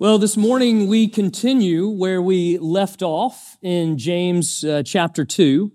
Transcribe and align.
Well, 0.00 0.18
this 0.18 0.36
morning 0.36 0.86
we 0.86 1.08
continue 1.08 1.88
where 1.88 2.22
we 2.22 2.56
left 2.58 3.02
off 3.02 3.56
in 3.60 3.98
James 3.98 4.62
uh, 4.62 4.84
chapter 4.86 5.24
2. 5.24 5.72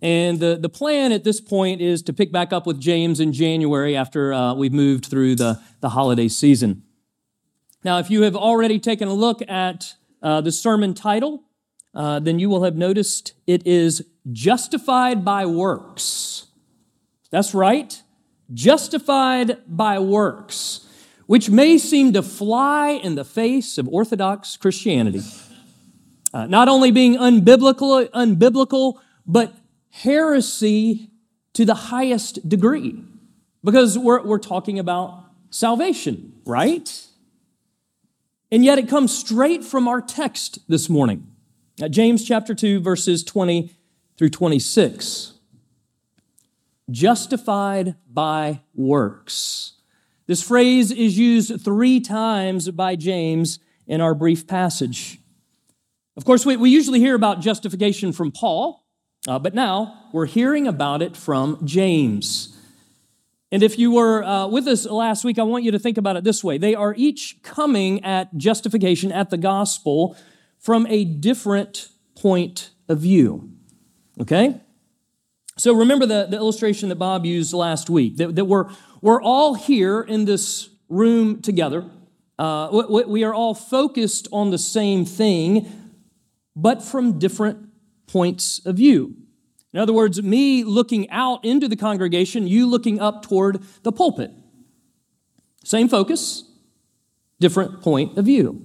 And 0.00 0.38
the, 0.38 0.56
the 0.56 0.68
plan 0.68 1.10
at 1.10 1.24
this 1.24 1.40
point 1.40 1.80
is 1.80 2.00
to 2.02 2.12
pick 2.12 2.30
back 2.30 2.52
up 2.52 2.64
with 2.64 2.78
James 2.78 3.18
in 3.18 3.32
January 3.32 3.96
after 3.96 4.32
uh, 4.32 4.54
we've 4.54 4.72
moved 4.72 5.06
through 5.06 5.34
the, 5.34 5.60
the 5.80 5.88
holiday 5.88 6.28
season. 6.28 6.84
Now, 7.82 7.98
if 7.98 8.08
you 8.08 8.22
have 8.22 8.36
already 8.36 8.78
taken 8.78 9.08
a 9.08 9.14
look 9.14 9.42
at 9.50 9.94
uh, 10.22 10.40
the 10.42 10.52
sermon 10.52 10.94
title, 10.94 11.42
uh, 11.92 12.20
then 12.20 12.38
you 12.38 12.48
will 12.48 12.62
have 12.62 12.76
noticed 12.76 13.32
it 13.48 13.66
is 13.66 14.06
Justified 14.30 15.24
by 15.24 15.44
Works. 15.44 16.46
That's 17.32 17.52
right, 17.52 18.00
Justified 18.54 19.58
by 19.66 19.98
Works 19.98 20.86
which 21.30 21.48
may 21.48 21.78
seem 21.78 22.12
to 22.12 22.22
fly 22.24 22.88
in 22.88 23.14
the 23.14 23.24
face 23.24 23.78
of 23.78 23.86
Orthodox 23.86 24.56
Christianity. 24.56 25.22
Uh, 26.34 26.46
not 26.46 26.66
only 26.66 26.90
being 26.90 27.16
unbiblical, 27.16 28.10
unbiblical, 28.10 28.98
but 29.24 29.54
heresy 29.90 31.12
to 31.52 31.64
the 31.64 31.74
highest 31.74 32.48
degree. 32.48 33.00
Because 33.62 33.96
we're, 33.96 34.20
we're 34.24 34.40
talking 34.40 34.80
about 34.80 35.22
salvation, 35.50 36.32
right? 36.44 37.06
And 38.50 38.64
yet 38.64 38.80
it 38.80 38.88
comes 38.88 39.16
straight 39.16 39.62
from 39.62 39.86
our 39.86 40.00
text 40.00 40.58
this 40.68 40.88
morning. 40.88 41.28
Uh, 41.80 41.86
James 41.86 42.26
chapter 42.26 42.56
2, 42.56 42.80
verses 42.80 43.22
20 43.22 43.72
through 44.18 44.30
26. 44.30 45.34
Justified 46.90 47.94
by 48.12 48.62
works. 48.74 49.74
This 50.30 50.44
phrase 50.44 50.92
is 50.92 51.18
used 51.18 51.60
three 51.60 51.98
times 51.98 52.70
by 52.70 52.94
James 52.94 53.58
in 53.88 54.00
our 54.00 54.14
brief 54.14 54.46
passage. 54.46 55.18
Of 56.16 56.24
course, 56.24 56.46
we, 56.46 56.56
we 56.56 56.70
usually 56.70 57.00
hear 57.00 57.16
about 57.16 57.40
justification 57.40 58.12
from 58.12 58.30
Paul, 58.30 58.86
uh, 59.26 59.40
but 59.40 59.54
now 59.54 60.04
we're 60.12 60.26
hearing 60.26 60.68
about 60.68 61.02
it 61.02 61.16
from 61.16 61.58
James. 61.66 62.56
And 63.50 63.64
if 63.64 63.76
you 63.76 63.90
were 63.90 64.22
uh, 64.22 64.46
with 64.46 64.68
us 64.68 64.86
last 64.86 65.24
week, 65.24 65.36
I 65.36 65.42
want 65.42 65.64
you 65.64 65.72
to 65.72 65.80
think 65.80 65.98
about 65.98 66.14
it 66.14 66.22
this 66.22 66.44
way 66.44 66.58
they 66.58 66.76
are 66.76 66.94
each 66.96 67.42
coming 67.42 68.04
at 68.04 68.36
justification, 68.36 69.10
at 69.10 69.30
the 69.30 69.36
gospel, 69.36 70.16
from 70.60 70.86
a 70.86 71.04
different 71.04 71.88
point 72.14 72.70
of 72.88 73.00
view. 73.00 73.50
Okay? 74.20 74.60
So 75.60 75.74
remember 75.74 76.06
the, 76.06 76.26
the 76.30 76.36
illustration 76.36 76.88
that 76.88 76.96
Bob 76.96 77.26
used 77.26 77.52
last 77.52 77.90
week 77.90 78.16
that, 78.16 78.34
that 78.36 78.44
we're, 78.46 78.70
we're 79.00 79.22
all 79.22 79.54
here 79.54 80.00
in 80.00 80.24
this 80.24 80.68
room 80.88 81.40
together. 81.40 81.84
Uh, 82.38 83.04
we 83.06 83.24
are 83.24 83.34
all 83.34 83.54
focused 83.54 84.28
on 84.32 84.50
the 84.50 84.58
same 84.58 85.04
thing, 85.04 85.70
but 86.56 86.82
from 86.82 87.18
different 87.18 87.68
points 88.06 88.64
of 88.64 88.76
view. 88.76 89.14
In 89.72 89.78
other 89.78 89.92
words, 89.92 90.22
me 90.22 90.64
looking 90.64 91.08
out 91.10 91.44
into 91.44 91.68
the 91.68 91.76
congregation, 91.76 92.46
you 92.46 92.66
looking 92.66 93.00
up 93.00 93.22
toward 93.22 93.62
the 93.82 93.92
pulpit. 93.92 94.32
Same 95.64 95.88
focus, 95.88 96.44
different 97.38 97.82
point 97.82 98.18
of 98.18 98.24
view. 98.24 98.64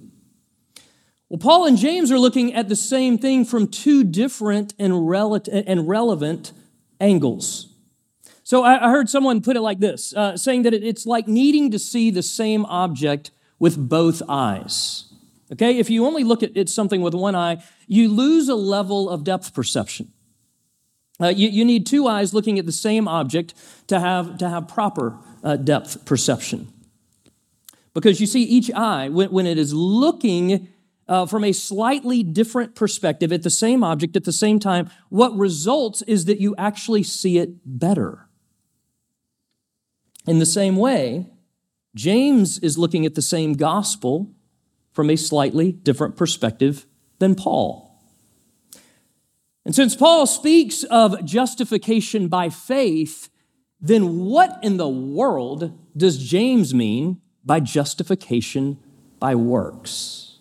Well, 1.28 1.38
Paul 1.38 1.66
and 1.66 1.76
James 1.76 2.10
are 2.10 2.18
looking 2.18 2.54
at 2.54 2.68
the 2.68 2.76
same 2.76 3.18
thing 3.18 3.44
from 3.44 3.68
two 3.68 4.04
different 4.04 4.74
and, 4.78 5.08
rel- 5.08 5.34
and 5.34 5.88
relevant 5.88 6.52
angles. 7.00 7.75
So 8.46 8.62
I 8.62 8.90
heard 8.90 9.08
someone 9.08 9.40
put 9.40 9.56
it 9.56 9.60
like 9.60 9.80
this, 9.80 10.14
uh, 10.14 10.36
saying 10.36 10.62
that 10.62 10.72
it's 10.72 11.04
like 11.04 11.26
needing 11.26 11.72
to 11.72 11.80
see 11.80 12.12
the 12.12 12.22
same 12.22 12.64
object 12.66 13.32
with 13.58 13.76
both 13.88 14.22
eyes. 14.28 15.12
Okay, 15.52 15.78
if 15.78 15.90
you 15.90 16.06
only 16.06 16.22
look 16.22 16.44
at 16.44 16.68
something 16.68 17.00
with 17.00 17.12
one 17.12 17.34
eye, 17.34 17.60
you 17.88 18.08
lose 18.08 18.48
a 18.48 18.54
level 18.54 19.10
of 19.10 19.24
depth 19.24 19.52
perception. 19.52 20.12
Uh, 21.20 21.26
you, 21.26 21.48
you, 21.48 21.64
need 21.64 21.86
two 21.86 22.06
eyes 22.06 22.32
looking 22.32 22.56
at 22.56 22.66
the 22.66 22.72
same 22.72 23.08
object 23.08 23.52
to 23.88 23.98
have, 23.98 24.38
to 24.38 24.48
have 24.48 24.68
proper 24.68 25.18
uh, 25.42 25.56
depth 25.56 26.04
perception. 26.04 26.68
Because 27.94 28.20
you 28.20 28.28
see, 28.28 28.44
each 28.44 28.70
eye, 28.70 29.08
when, 29.08 29.32
when 29.32 29.46
it 29.48 29.58
is 29.58 29.74
looking 29.74 30.68
uh, 31.08 31.26
from 31.26 31.42
a 31.42 31.50
slightly 31.50 32.22
different 32.22 32.76
perspective 32.76 33.32
at 33.32 33.42
the 33.42 33.50
same 33.50 33.82
object 33.82 34.14
at 34.14 34.22
the 34.22 34.32
same 34.32 34.60
time, 34.60 34.88
what 35.08 35.36
results 35.36 36.02
is 36.02 36.26
that 36.26 36.40
you 36.40 36.54
actually 36.56 37.02
see 37.02 37.38
it 37.38 37.50
better. 37.64 38.25
In 40.26 40.38
the 40.38 40.46
same 40.46 40.76
way, 40.76 41.26
James 41.94 42.58
is 42.58 42.76
looking 42.76 43.06
at 43.06 43.14
the 43.14 43.22
same 43.22 43.54
gospel 43.54 44.34
from 44.92 45.10
a 45.10 45.16
slightly 45.16 45.72
different 45.72 46.16
perspective 46.16 46.86
than 47.18 47.34
Paul. 47.34 47.86
And 49.64 49.74
since 49.74 49.96
Paul 49.96 50.26
speaks 50.26 50.84
of 50.84 51.24
justification 51.24 52.28
by 52.28 52.50
faith, 52.50 53.30
then 53.80 54.24
what 54.24 54.58
in 54.62 54.76
the 54.76 54.88
world 54.88 55.78
does 55.96 56.18
James 56.18 56.74
mean 56.74 57.20
by 57.44 57.60
justification 57.60 58.78
by 59.18 59.34
works? 59.34 60.38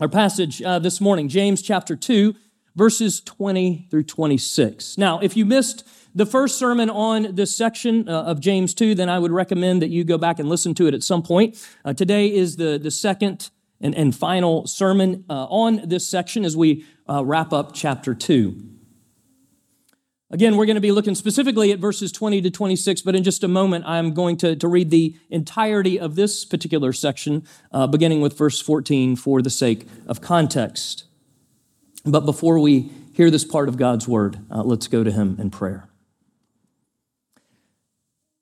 Our 0.00 0.08
passage 0.08 0.62
uh, 0.62 0.78
this 0.78 1.00
morning, 1.00 1.28
James 1.28 1.62
chapter 1.62 1.96
2, 1.96 2.34
verses 2.76 3.20
20 3.20 3.88
through 3.90 4.04
26. 4.04 4.98
Now, 4.98 5.18
if 5.18 5.36
you 5.36 5.44
missed 5.44 5.86
the 6.18 6.26
first 6.26 6.58
sermon 6.58 6.90
on 6.90 7.36
this 7.36 7.56
section 7.56 8.08
uh, 8.08 8.24
of 8.24 8.40
James 8.40 8.74
2, 8.74 8.96
then 8.96 9.08
I 9.08 9.20
would 9.20 9.30
recommend 9.30 9.82
that 9.82 9.88
you 9.88 10.02
go 10.02 10.18
back 10.18 10.40
and 10.40 10.48
listen 10.48 10.74
to 10.74 10.88
it 10.88 10.94
at 10.94 11.04
some 11.04 11.22
point. 11.22 11.64
Uh, 11.84 11.92
today 11.92 12.34
is 12.34 12.56
the, 12.56 12.76
the 12.76 12.90
second 12.90 13.50
and, 13.80 13.94
and 13.94 14.14
final 14.14 14.66
sermon 14.66 15.24
uh, 15.30 15.44
on 15.44 15.88
this 15.88 16.08
section 16.08 16.44
as 16.44 16.56
we 16.56 16.84
uh, 17.08 17.24
wrap 17.24 17.52
up 17.52 17.70
chapter 17.72 18.16
2. 18.16 18.60
Again, 20.32 20.56
we're 20.56 20.66
going 20.66 20.74
to 20.74 20.80
be 20.80 20.90
looking 20.90 21.14
specifically 21.14 21.70
at 21.70 21.78
verses 21.78 22.10
20 22.10 22.42
to 22.42 22.50
26, 22.50 23.02
but 23.02 23.14
in 23.14 23.22
just 23.22 23.44
a 23.44 23.48
moment, 23.48 23.84
I'm 23.86 24.12
going 24.12 24.36
to, 24.38 24.56
to 24.56 24.66
read 24.66 24.90
the 24.90 25.16
entirety 25.30 26.00
of 26.00 26.16
this 26.16 26.44
particular 26.44 26.92
section, 26.92 27.46
uh, 27.70 27.86
beginning 27.86 28.20
with 28.20 28.36
verse 28.36 28.60
14 28.60 29.14
for 29.14 29.40
the 29.40 29.50
sake 29.50 29.86
of 30.08 30.20
context. 30.20 31.04
But 32.04 32.26
before 32.26 32.58
we 32.58 32.90
hear 33.14 33.30
this 33.30 33.44
part 33.44 33.68
of 33.68 33.76
God's 33.76 34.08
word, 34.08 34.40
uh, 34.50 34.64
let's 34.64 34.88
go 34.88 35.04
to 35.04 35.12
Him 35.12 35.36
in 35.38 35.50
prayer. 35.50 35.87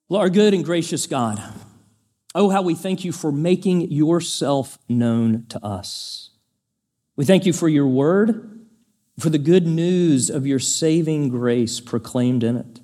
Lord, 0.09 0.35
good 0.35 0.55
and 0.55 0.65
gracious 0.65 1.09
God, 1.09 1.43
oh, 2.33 2.49
how 2.49 2.63
we 2.63 2.77
thank 2.77 3.05
you 3.05 3.11
for 3.11 3.33
making 3.33 3.91
yourself 3.91 4.79
known 4.89 5.47
to 5.49 5.65
us. 5.65 6.31
We 7.17 7.25
thank 7.25 7.45
you 7.45 7.53
for 7.53 7.69
your 7.69 7.89
word, 7.89 8.67
for 9.19 9.31
the 9.31 9.39
good 9.39 9.67
news 9.67 10.31
of 10.31 10.47
your 10.47 10.61
saving 10.61 11.31
grace 11.31 11.81
proclaimed 11.81 12.45
in 12.45 12.57
it. 12.57 12.81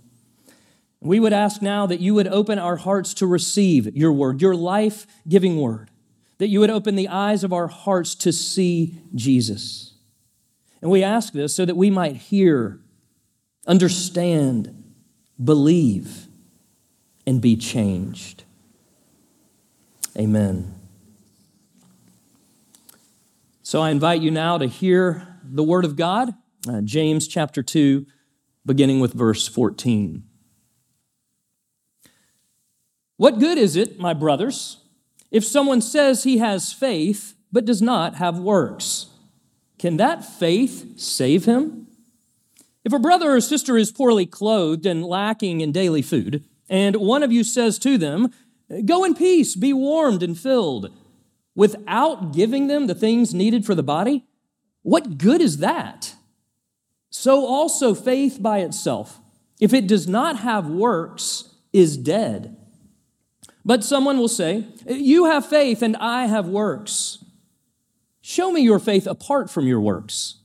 We 1.01 1.21
would 1.21 1.33
ask 1.33 1.63
now 1.63 1.87
that 1.87 2.01
you 2.01 2.13
would 2.15 2.27
open 2.27 2.59
our 2.59 2.77
hearts 2.77 3.15
to 3.15 3.27
receive 3.29 3.97
your 3.97 4.13
word, 4.13 4.43
your 4.43 4.57
life 4.57 5.07
giving 5.29 5.61
word, 5.61 5.93
that 6.39 6.49
you 6.49 6.59
would 6.59 6.71
open 6.71 6.97
the 6.97 7.09
eyes 7.09 7.45
of 7.45 7.53
our 7.53 7.69
hearts 7.69 8.17
to 8.17 8.33
see 8.33 8.99
Jesus. 9.15 9.95
And 10.81 10.91
we 10.91 11.05
ask 11.05 11.33
this 11.33 11.55
so 11.55 11.65
that 11.65 11.77
we 11.77 11.89
might 11.89 12.17
hear, 12.17 12.81
understand, 13.65 14.93
believe, 15.43 16.27
and 17.27 17.41
be 17.41 17.57
changed. 17.57 18.45
Amen. 20.17 20.75
So 23.63 23.81
I 23.81 23.91
invite 23.91 24.21
you 24.21 24.31
now 24.31 24.59
to 24.59 24.67
hear 24.67 25.39
the 25.43 25.63
Word 25.63 25.85
of 25.85 25.97
God, 25.97 26.35
uh, 26.69 26.81
James 26.83 27.27
chapter 27.27 27.63
2, 27.63 28.07
beginning 28.67 29.01
with 29.01 29.13
verse 29.15 29.49
14. 29.49 30.25
What 33.17 33.39
good 33.39 33.57
is 33.57 33.77
it, 33.77 33.99
my 33.99 34.15
brothers, 34.15 34.79
if 35.31 35.45
someone 35.45 35.81
says 35.81 36.25
he 36.25 36.39
has 36.39 36.73
faith 36.73 37.35
but 37.51 37.65
does 37.65 37.81
not 37.81 38.17
have 38.17 38.39
works? 38.39 39.07
Can 39.79 39.97
that 39.97 40.25
faith 40.25 40.99
save 40.99 41.45
him? 41.45 41.87
If 42.85 42.93
a 42.93 42.99
brother 42.99 43.33
or 43.33 43.41
sister 43.41 43.77
is 43.77 43.93
poorly 43.93 44.27
clothed 44.27 44.87
and 44.87 45.05
lacking 45.05 45.61
in 45.61 45.73
daily 45.73 46.03
food, 46.03 46.45
and 46.73 46.97
one 46.97 47.23
of 47.23 47.31
you 47.31 47.45
says 47.45 47.79
to 47.81 47.99
them, 47.99 48.33
Go 48.87 49.05
in 49.05 49.15
peace, 49.15 49.55
be 49.55 49.75
warmed 49.75 50.23
and 50.23 50.37
filled, 50.37 50.91
without 51.55 52.33
giving 52.33 52.67
them 52.67 52.87
the 52.87 52.95
things 52.95 53.35
needed 53.35 53.67
for 53.67 53.75
the 53.75 53.83
body, 53.83 54.25
what 54.81 55.19
good 55.19 55.43
is 55.43 55.59
that? 55.59 56.15
So 57.11 57.45
also 57.45 57.95
faith 57.95 58.39
by 58.41 58.61
itself, 58.61 59.21
if 59.61 59.75
it 59.75 59.87
does 59.87 60.09
not 60.09 60.39
have 60.39 60.67
works, 60.67 61.55
is 61.75 61.99
dead. 61.99 62.57
But 63.67 63.85
someone 63.85 64.17
will 64.17 64.27
say, 64.27 64.65
You 64.89 65.27
have 65.27 65.45
faith 65.45 65.83
and 65.83 65.95
I 65.99 66.25
have 66.25 66.49
works. 66.49 67.23
Show 68.23 68.51
me 68.51 68.63
your 68.63 68.79
faith 68.79 69.07
apart 69.07 69.51
from 69.51 69.67
your 69.67 69.81
works. 69.81 70.37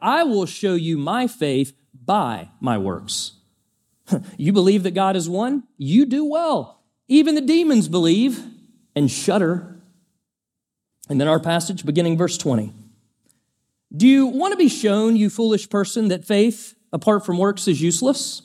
I 0.00 0.22
will 0.22 0.46
show 0.46 0.74
you 0.74 0.96
my 0.96 1.26
faith 1.26 1.72
by 1.92 2.50
my 2.60 2.78
works. 2.78 3.32
you 4.36 4.52
believe 4.52 4.82
that 4.82 4.94
God 4.94 5.16
is 5.16 5.28
one? 5.28 5.64
You 5.76 6.06
do 6.06 6.24
well. 6.24 6.82
Even 7.08 7.34
the 7.34 7.40
demons 7.40 7.88
believe 7.88 8.42
and 8.94 9.10
shudder. 9.10 9.80
And 11.08 11.20
then 11.20 11.28
our 11.28 11.40
passage 11.40 11.84
beginning 11.84 12.16
verse 12.16 12.38
20. 12.38 12.72
Do 13.94 14.08
you 14.08 14.26
want 14.26 14.52
to 14.52 14.58
be 14.58 14.68
shown, 14.68 15.16
you 15.16 15.30
foolish 15.30 15.68
person, 15.70 16.08
that 16.08 16.24
faith 16.24 16.74
apart 16.92 17.24
from 17.24 17.38
works 17.38 17.68
is 17.68 17.80
useless? 17.80 18.42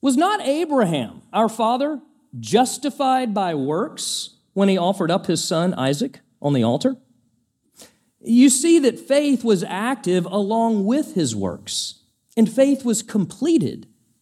Was 0.00 0.16
not 0.16 0.40
Abraham, 0.42 1.22
our 1.32 1.48
father, 1.48 2.00
justified 2.38 3.34
by 3.34 3.54
works 3.54 4.36
when 4.52 4.68
he 4.68 4.78
offered 4.78 5.10
up 5.10 5.26
his 5.26 5.42
son 5.42 5.74
Isaac 5.74 6.20
on 6.40 6.52
the 6.52 6.62
altar? 6.62 6.96
You 8.20 8.48
see 8.48 8.78
that 8.78 8.98
faith 8.98 9.44
was 9.44 9.62
active 9.62 10.24
along 10.24 10.84
with 10.84 11.14
his 11.14 11.36
works, 11.36 12.00
and 12.36 12.50
faith 12.50 12.84
was 12.84 13.02
completed 13.02 13.86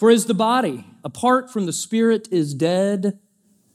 For 0.00 0.10
as 0.10 0.24
the 0.24 0.32
body, 0.32 0.86
apart 1.04 1.52
from 1.52 1.66
the 1.66 1.74
spirit, 1.74 2.26
is 2.32 2.54
dead, 2.54 3.18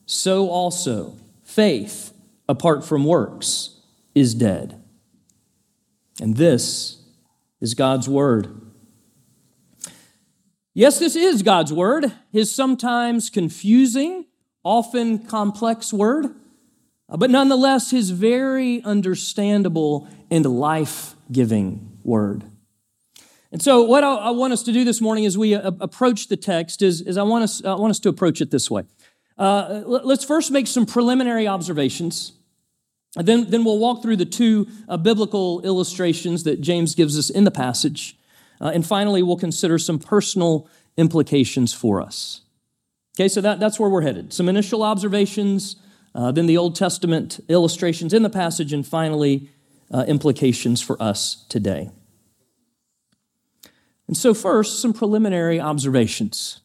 so 0.06 0.48
also 0.48 1.14
faith, 1.44 2.12
apart 2.48 2.84
from 2.84 3.04
works, 3.04 3.78
is 4.12 4.34
dead. 4.34 4.82
And 6.20 6.36
this 6.36 7.00
is 7.60 7.74
God's 7.74 8.08
word. 8.08 8.60
Yes, 10.74 10.98
this 10.98 11.14
is 11.14 11.42
God's 11.42 11.72
word, 11.72 12.12
his 12.32 12.52
sometimes 12.52 13.30
confusing, 13.30 14.26
often 14.64 15.20
complex 15.20 15.92
word, 15.92 16.34
but 17.08 17.30
nonetheless 17.30 17.92
his 17.92 18.10
very 18.10 18.82
understandable 18.82 20.08
and 20.28 20.44
life 20.44 21.14
giving 21.30 22.00
word. 22.02 22.42
And 23.52 23.62
so, 23.62 23.82
what 23.82 24.02
I, 24.02 24.30
want 24.30 24.52
us 24.52 24.62
to 24.64 24.72
do 24.72 24.84
this 24.84 25.00
morning 25.00 25.24
as 25.24 25.38
we 25.38 25.54
uh, 25.54 25.70
approach 25.80 26.28
the 26.28 26.36
text 26.36 26.82
is, 26.82 27.00
is 27.00 27.16
I, 27.16 27.22
want 27.22 27.44
us, 27.44 27.64
I 27.64 27.74
want 27.74 27.90
us 27.90 28.00
to 28.00 28.08
approach 28.08 28.40
it 28.40 28.50
this 28.50 28.70
way. 28.70 28.82
Uh, 29.38 29.82
let's 29.86 30.24
first 30.24 30.50
make 30.50 30.66
some 30.66 30.86
preliminary 30.86 31.46
observations. 31.46 32.32
Then, 33.14 33.50
then 33.50 33.64
we'll 33.64 33.78
walk 33.78 34.02
through 34.02 34.16
the 34.16 34.26
two 34.26 34.66
uh, 34.88 34.96
biblical 34.96 35.62
illustrations 35.62 36.44
that 36.44 36.60
James 36.60 36.94
gives 36.94 37.18
us 37.18 37.30
in 37.30 37.44
the 37.44 37.50
passage. 37.50 38.16
Uh, 38.60 38.72
and 38.74 38.86
finally, 38.86 39.22
we'll 39.22 39.36
consider 39.36 39.78
some 39.78 39.98
personal 39.98 40.68
implications 40.96 41.72
for 41.72 42.00
us. 42.00 42.42
Okay, 43.16 43.28
so 43.28 43.40
that, 43.40 43.60
that's 43.60 43.80
where 43.80 43.88
we're 43.88 44.02
headed. 44.02 44.32
Some 44.32 44.48
initial 44.48 44.82
observations, 44.82 45.76
uh, 46.14 46.32
then 46.32 46.46
the 46.46 46.56
Old 46.56 46.74
Testament 46.74 47.40
illustrations 47.48 48.12
in 48.12 48.22
the 48.22 48.30
passage, 48.30 48.72
and 48.72 48.86
finally, 48.86 49.48
uh, 49.92 50.04
implications 50.06 50.82
for 50.82 51.00
us 51.02 51.44
today. 51.48 51.90
And 54.08 54.16
so, 54.16 54.34
first, 54.34 54.80
some 54.80 54.92
preliminary 54.92 55.60
observations. 55.60 56.60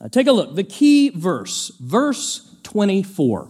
Uh, 0.00 0.08
take 0.08 0.26
a 0.26 0.32
look. 0.32 0.56
The 0.56 0.64
key 0.64 1.10
verse, 1.10 1.70
verse 1.80 2.56
24. 2.64 3.48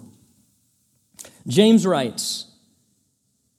James 1.46 1.86
writes, 1.86 2.46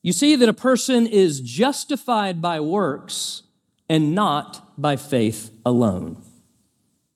You 0.01 0.13
see 0.13 0.35
that 0.35 0.47
a 0.47 0.53
person 0.53 1.07
is 1.07 1.41
justified 1.41 2.41
by 2.41 2.59
works 2.59 3.43
and 3.89 4.13
not 4.13 4.79
by 4.79 4.95
faith 4.95 5.51
alone. 5.65 6.21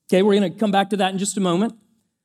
Okay, 0.08 0.22
we're 0.22 0.38
going 0.38 0.52
to 0.52 0.58
come 0.58 0.70
back 0.70 0.90
to 0.90 0.96
that 0.96 1.12
in 1.12 1.18
just 1.18 1.36
a 1.36 1.40
moment. 1.40 1.74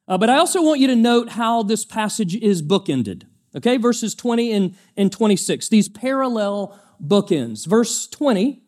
Uh, 0.07 0.17
but 0.17 0.29
I 0.29 0.37
also 0.37 0.61
want 0.61 0.79
you 0.79 0.87
to 0.87 0.95
note 0.95 1.29
how 1.29 1.63
this 1.63 1.85
passage 1.85 2.35
is 2.35 2.61
bookended. 2.61 3.23
Okay, 3.55 3.77
verses 3.77 4.15
20 4.15 4.51
and, 4.51 4.75
and 4.97 5.11
26, 5.11 5.69
these 5.69 5.87
parallel 5.87 6.79
bookends. 7.01 7.67
Verse 7.67 8.07
20, 8.07 8.62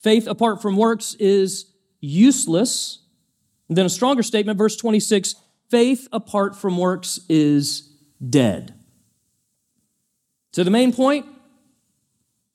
faith 0.00 0.26
apart 0.26 0.62
from 0.62 0.76
works 0.76 1.14
is 1.14 1.72
useless. 2.00 3.00
And 3.68 3.76
then 3.76 3.86
a 3.86 3.90
stronger 3.90 4.22
statement, 4.22 4.58
verse 4.58 4.76
26, 4.76 5.34
faith 5.70 6.08
apart 6.12 6.56
from 6.56 6.78
works 6.78 7.20
is 7.28 7.92
dead. 8.26 8.74
So 10.52 10.64
the 10.64 10.70
main 10.70 10.92
point 10.92 11.26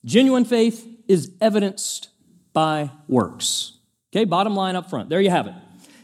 genuine 0.03 0.45
faith 0.45 0.87
is 1.07 1.31
evidenced 1.39 2.09
by 2.51 2.91
works. 3.07 3.79
Okay, 4.11 4.25
bottom 4.25 4.55
line 4.55 4.75
up 4.75 4.89
front. 4.89 5.09
There 5.09 5.21
you 5.21 5.29
have 5.29 5.47
it. 5.47 5.53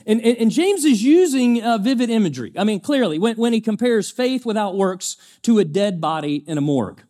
And, 0.06 0.22
and, 0.22 0.38
and 0.38 0.52
James 0.52 0.86
is 0.86 1.04
using 1.04 1.62
uh, 1.62 1.78
vivid 1.78 2.10
imagery. 2.10 2.52
I 2.58 2.64
mean, 2.64 2.80
clearly, 2.80 3.20
when, 3.20 3.36
when 3.36 3.54
he 3.54 3.62
compares 3.62 4.10
faith 4.10 4.46
without 4.46 4.76
works 4.76 5.18
to 5.44 5.60
a 5.60 5.66
dead 5.66 6.02
body 6.02 6.44
in 6.48 6.58
a 6.58 6.62
morgue. 6.62 7.04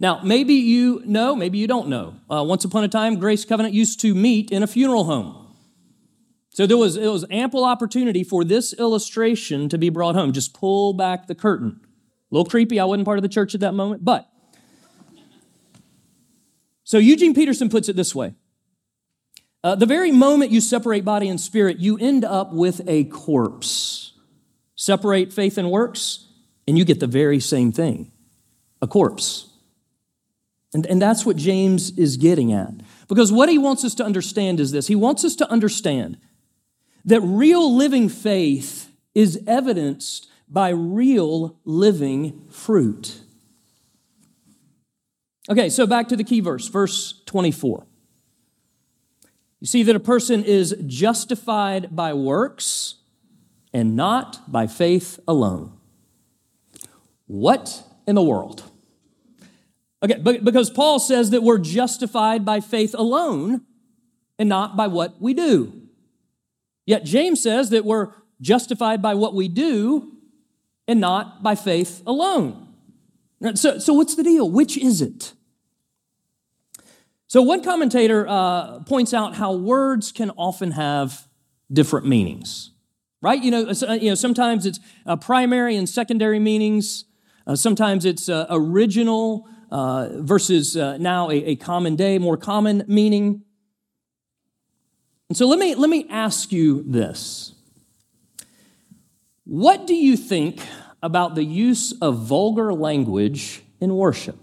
Now, 0.00 0.20
maybe 0.22 0.54
you 0.54 1.02
know, 1.04 1.34
maybe 1.34 1.58
you 1.58 1.66
don't 1.66 1.88
know. 1.88 2.14
Uh, 2.30 2.44
once 2.44 2.64
upon 2.64 2.84
a 2.84 2.88
time, 2.88 3.18
Grace 3.18 3.44
Covenant 3.44 3.74
used 3.74 4.00
to 4.00 4.14
meet 4.14 4.50
in 4.50 4.62
a 4.62 4.66
funeral 4.66 5.04
home. 5.04 5.48
So 6.50 6.66
there 6.66 6.76
was, 6.76 6.96
it 6.96 7.08
was 7.08 7.24
ample 7.30 7.64
opportunity 7.64 8.24
for 8.24 8.44
this 8.44 8.72
illustration 8.74 9.68
to 9.68 9.78
be 9.78 9.90
brought 9.90 10.14
home. 10.14 10.32
Just 10.32 10.54
pull 10.54 10.92
back 10.92 11.26
the 11.26 11.34
curtain. 11.34 11.80
A 11.82 12.34
little 12.34 12.48
creepy. 12.48 12.78
I 12.78 12.84
wasn't 12.84 13.06
part 13.06 13.18
of 13.18 13.22
the 13.22 13.28
church 13.28 13.54
at 13.54 13.60
that 13.60 13.74
moment, 13.74 14.04
but. 14.04 14.28
So 16.84 16.98
Eugene 16.98 17.34
Peterson 17.34 17.68
puts 17.68 17.88
it 17.88 17.96
this 17.96 18.14
way 18.14 18.34
uh, 19.62 19.74
The 19.74 19.86
very 19.86 20.10
moment 20.10 20.50
you 20.50 20.60
separate 20.60 21.04
body 21.04 21.28
and 21.28 21.40
spirit, 21.40 21.78
you 21.78 21.98
end 21.98 22.24
up 22.24 22.52
with 22.52 22.80
a 22.86 23.04
corpse. 23.04 24.14
Separate 24.74 25.32
faith 25.32 25.58
and 25.58 25.70
works, 25.70 26.28
and 26.68 26.78
you 26.78 26.84
get 26.84 27.00
the 27.00 27.08
very 27.08 27.40
same 27.40 27.72
thing 27.72 28.12
a 28.80 28.86
corpse. 28.86 29.47
And, 30.74 30.86
and 30.86 31.00
that's 31.00 31.24
what 31.24 31.36
James 31.36 31.96
is 31.98 32.16
getting 32.16 32.52
at. 32.52 32.72
Because 33.08 33.32
what 33.32 33.48
he 33.48 33.56
wants 33.56 33.84
us 33.84 33.94
to 33.96 34.04
understand 34.04 34.60
is 34.60 34.70
this 34.70 34.86
he 34.86 34.94
wants 34.94 35.24
us 35.24 35.34
to 35.36 35.50
understand 35.50 36.18
that 37.04 37.20
real 37.20 37.74
living 37.74 38.08
faith 38.08 38.90
is 39.14 39.42
evidenced 39.46 40.28
by 40.48 40.68
real 40.68 41.58
living 41.64 42.46
fruit. 42.50 43.20
Okay, 45.50 45.70
so 45.70 45.86
back 45.86 46.08
to 46.08 46.16
the 46.16 46.24
key 46.24 46.40
verse, 46.40 46.68
verse 46.68 47.22
24. 47.24 47.86
You 49.60 49.66
see 49.66 49.82
that 49.82 49.96
a 49.96 50.00
person 50.00 50.44
is 50.44 50.76
justified 50.86 51.94
by 51.96 52.12
works 52.12 52.96
and 53.72 53.96
not 53.96 54.50
by 54.50 54.66
faith 54.66 55.18
alone. 55.26 55.72
What 57.26 57.82
in 58.06 58.14
the 58.14 58.22
world? 58.22 58.62
Okay, 60.02 60.18
because 60.18 60.70
Paul 60.70 60.98
says 61.00 61.30
that 61.30 61.42
we're 61.42 61.58
justified 61.58 62.44
by 62.44 62.60
faith 62.60 62.94
alone 62.94 63.62
and 64.38 64.48
not 64.48 64.76
by 64.76 64.86
what 64.86 65.20
we 65.20 65.34
do. 65.34 65.72
Yet 66.86 67.04
James 67.04 67.42
says 67.42 67.70
that 67.70 67.84
we're 67.84 68.12
justified 68.40 69.02
by 69.02 69.14
what 69.14 69.34
we 69.34 69.48
do 69.48 70.12
and 70.86 71.00
not 71.00 71.42
by 71.42 71.54
faith 71.56 72.02
alone. 72.06 72.68
So, 73.54 73.78
so 73.78 73.92
what's 73.92 74.14
the 74.14 74.22
deal? 74.22 74.48
Which 74.48 74.76
is 74.76 75.02
it? 75.02 75.32
So, 77.26 77.42
one 77.42 77.62
commentator 77.62 78.26
uh, 78.26 78.80
points 78.80 79.12
out 79.12 79.34
how 79.34 79.52
words 79.52 80.12
can 80.12 80.30
often 80.30 80.70
have 80.72 81.28
different 81.70 82.06
meanings, 82.06 82.70
right? 83.20 83.42
You 83.42 83.50
know, 83.50 83.70
you 83.92 84.08
know 84.08 84.14
sometimes 84.14 84.64
it's 84.64 84.80
uh, 85.04 85.16
primary 85.16 85.76
and 85.76 85.86
secondary 85.86 86.38
meanings, 86.38 87.04
uh, 87.46 87.54
sometimes 87.54 88.06
it's 88.06 88.28
uh, 88.28 88.46
original 88.48 89.46
uh, 89.70 90.08
versus 90.14 90.76
uh, 90.76 90.96
now 90.96 91.30
a, 91.30 91.36
a 91.36 91.56
common 91.56 91.96
day, 91.96 92.18
more 92.18 92.36
common 92.36 92.84
meaning. 92.86 93.42
And 95.28 95.36
so, 95.36 95.46
let 95.46 95.58
me, 95.58 95.74
let 95.74 95.90
me 95.90 96.06
ask 96.08 96.52
you 96.52 96.82
this 96.86 97.54
what 99.44 99.86
do 99.86 99.94
you 99.94 100.16
think 100.16 100.60
about 101.02 101.34
the 101.34 101.44
use 101.44 101.92
of 102.02 102.18
vulgar 102.18 102.74
language 102.74 103.62
in 103.80 103.94
worship? 103.94 104.36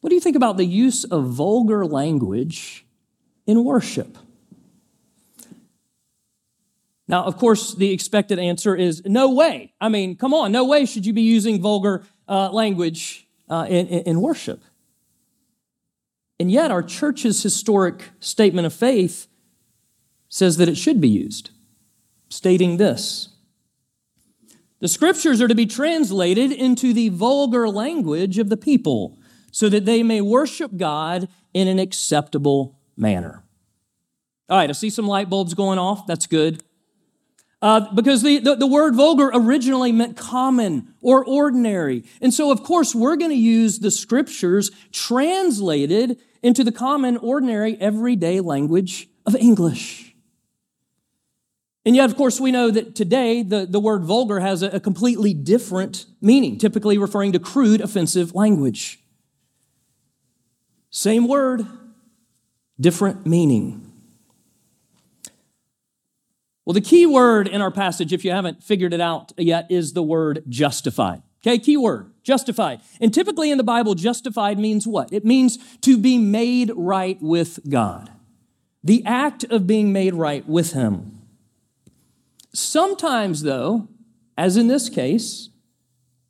What 0.00 0.08
do 0.08 0.14
you 0.14 0.20
think 0.20 0.36
about 0.36 0.56
the 0.56 0.64
use 0.64 1.04
of 1.04 1.26
vulgar 1.26 1.84
language 1.84 2.86
in 3.46 3.64
worship? 3.64 4.16
Now, 7.08 7.24
of 7.24 7.36
course, 7.36 7.74
the 7.74 7.90
expected 7.90 8.38
answer 8.38 8.76
is 8.76 9.02
no 9.04 9.32
way. 9.32 9.72
I 9.80 9.88
mean, 9.88 10.16
come 10.16 10.34
on, 10.34 10.52
no 10.52 10.64
way 10.64 10.84
should 10.84 11.06
you 11.06 11.12
be 11.12 11.22
using 11.22 11.60
vulgar 11.60 12.04
uh, 12.28 12.50
language 12.50 13.26
uh, 13.48 13.66
in, 13.68 13.86
in 13.86 14.20
worship. 14.20 14.62
And 16.40 16.52
yet, 16.52 16.70
our 16.70 16.82
church's 16.82 17.42
historic 17.42 18.10
statement 18.20 18.66
of 18.66 18.72
faith 18.72 19.26
says 20.28 20.56
that 20.58 20.68
it 20.68 20.76
should 20.76 21.00
be 21.00 21.08
used 21.08 21.50
stating 22.28 22.76
this 22.76 23.28
The 24.80 24.88
scriptures 24.88 25.40
are 25.40 25.48
to 25.48 25.54
be 25.54 25.66
translated 25.66 26.52
into 26.52 26.92
the 26.92 27.08
vulgar 27.08 27.68
language 27.68 28.38
of 28.38 28.48
the 28.48 28.56
people 28.56 29.18
so 29.50 29.68
that 29.68 29.84
they 29.84 30.02
may 30.02 30.20
worship 30.20 30.76
God 30.76 31.28
in 31.54 31.66
an 31.66 31.78
acceptable 31.78 32.78
manner. 32.96 33.42
All 34.48 34.56
right, 34.56 34.68
I 34.68 34.72
see 34.72 34.90
some 34.90 35.06
light 35.06 35.28
bulbs 35.28 35.54
going 35.54 35.78
off. 35.78 36.06
That's 36.06 36.26
good. 36.26 36.62
Uh, 37.60 37.92
because 37.92 38.22
the, 38.22 38.38
the, 38.38 38.54
the, 38.54 38.66
word 38.66 38.94
vulgar 38.94 39.32
originally 39.34 39.90
meant 39.90 40.16
common 40.16 40.94
or 41.00 41.24
ordinary. 41.24 42.04
And 42.20 42.32
so, 42.32 42.52
of 42.52 42.62
course, 42.62 42.94
we're 42.94 43.16
going 43.16 43.32
to 43.32 43.36
use 43.36 43.80
the 43.80 43.90
scriptures 43.90 44.70
translated 44.92 46.18
into 46.40 46.62
the 46.62 46.70
common, 46.70 47.16
ordinary, 47.16 47.76
everyday 47.80 48.38
language 48.40 49.08
of 49.26 49.34
English. 49.34 50.14
And 51.84 51.96
yet, 51.96 52.10
of 52.10 52.16
course, 52.16 52.38
we 52.38 52.52
know 52.52 52.70
that 52.70 52.94
today 52.94 53.42
the, 53.42 53.66
the 53.66 53.80
word 53.80 54.04
vulgar 54.04 54.38
has 54.38 54.62
a, 54.62 54.68
a 54.68 54.80
completely 54.80 55.34
different 55.34 56.06
meaning, 56.20 56.58
typically 56.58 56.96
referring 56.96 57.32
to 57.32 57.40
crude, 57.40 57.80
offensive 57.80 58.36
language. 58.36 59.00
Same 60.90 61.26
word, 61.26 61.66
different 62.78 63.26
meaning. 63.26 63.87
Well, 66.68 66.74
the 66.74 66.82
key 66.82 67.06
word 67.06 67.48
in 67.48 67.62
our 67.62 67.70
passage, 67.70 68.12
if 68.12 68.26
you 68.26 68.30
haven't 68.30 68.62
figured 68.62 68.92
it 68.92 69.00
out 69.00 69.32
yet, 69.38 69.70
is 69.70 69.94
the 69.94 70.02
word 70.02 70.42
justified. 70.50 71.22
Okay, 71.40 71.58
key 71.58 71.78
word, 71.78 72.12
justified. 72.22 72.82
And 73.00 73.14
typically 73.14 73.50
in 73.50 73.56
the 73.56 73.64
Bible, 73.64 73.94
justified 73.94 74.58
means 74.58 74.86
what? 74.86 75.10
It 75.10 75.24
means 75.24 75.56
to 75.78 75.96
be 75.96 76.18
made 76.18 76.70
right 76.76 77.16
with 77.22 77.60
God. 77.70 78.12
The 78.84 79.02
act 79.06 79.44
of 79.44 79.66
being 79.66 79.94
made 79.94 80.12
right 80.12 80.46
with 80.46 80.74
Him. 80.74 81.22
Sometimes, 82.52 83.44
though, 83.44 83.88
as 84.36 84.58
in 84.58 84.68
this 84.68 84.90
case, 84.90 85.48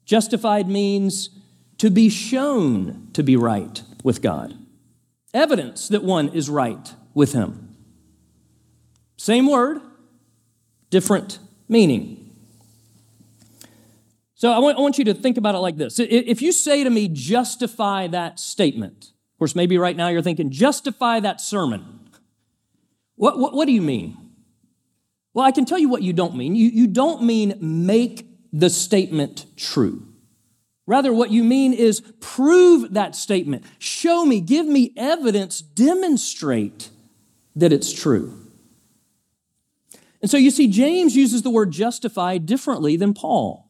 justified 0.04 0.68
means 0.68 1.30
to 1.78 1.90
be 1.90 2.08
shown 2.08 3.08
to 3.12 3.24
be 3.24 3.34
right 3.34 3.82
with 4.04 4.22
God. 4.22 4.54
Evidence 5.34 5.88
that 5.88 6.04
one 6.04 6.28
is 6.28 6.48
right 6.48 6.94
with 7.12 7.32
Him. 7.32 7.74
Same 9.16 9.48
word, 9.48 9.80
different 10.90 11.38
meaning. 11.68 12.34
So 14.34 14.52
I 14.52 14.58
want, 14.60 14.78
I 14.78 14.80
want 14.80 14.98
you 14.98 15.04
to 15.06 15.14
think 15.14 15.36
about 15.36 15.54
it 15.54 15.58
like 15.58 15.76
this. 15.76 15.98
If 15.98 16.42
you 16.42 16.52
say 16.52 16.84
to 16.84 16.90
me, 16.90 17.08
justify 17.08 18.06
that 18.06 18.38
statement, 18.38 19.06
of 19.06 19.38
course, 19.38 19.56
maybe 19.56 19.78
right 19.78 19.96
now 19.96 20.08
you're 20.08 20.22
thinking, 20.22 20.50
justify 20.50 21.18
that 21.20 21.40
sermon. 21.40 21.84
What, 23.16 23.38
what, 23.38 23.52
what 23.52 23.66
do 23.66 23.72
you 23.72 23.82
mean? 23.82 24.16
Well, 25.34 25.44
I 25.44 25.50
can 25.50 25.64
tell 25.64 25.78
you 25.78 25.88
what 25.88 26.02
you 26.02 26.12
don't 26.12 26.36
mean. 26.36 26.54
You, 26.54 26.68
you 26.68 26.86
don't 26.86 27.22
mean 27.22 27.58
make 27.60 28.26
the 28.52 28.70
statement 28.70 29.46
true. 29.56 30.06
Rather, 30.86 31.12
what 31.12 31.30
you 31.30 31.44
mean 31.44 31.74
is 31.74 32.00
prove 32.20 32.94
that 32.94 33.14
statement. 33.14 33.64
Show 33.78 34.24
me, 34.24 34.40
give 34.40 34.66
me 34.66 34.92
evidence, 34.96 35.60
demonstrate 35.60 36.90
that 37.56 37.72
it's 37.72 37.92
true. 37.92 38.47
And 40.20 40.30
so 40.30 40.36
you 40.36 40.50
see, 40.50 40.68
James 40.68 41.14
uses 41.14 41.42
the 41.42 41.50
word 41.50 41.70
justify 41.70 42.38
differently 42.38 42.96
than 42.96 43.14
Paul. 43.14 43.68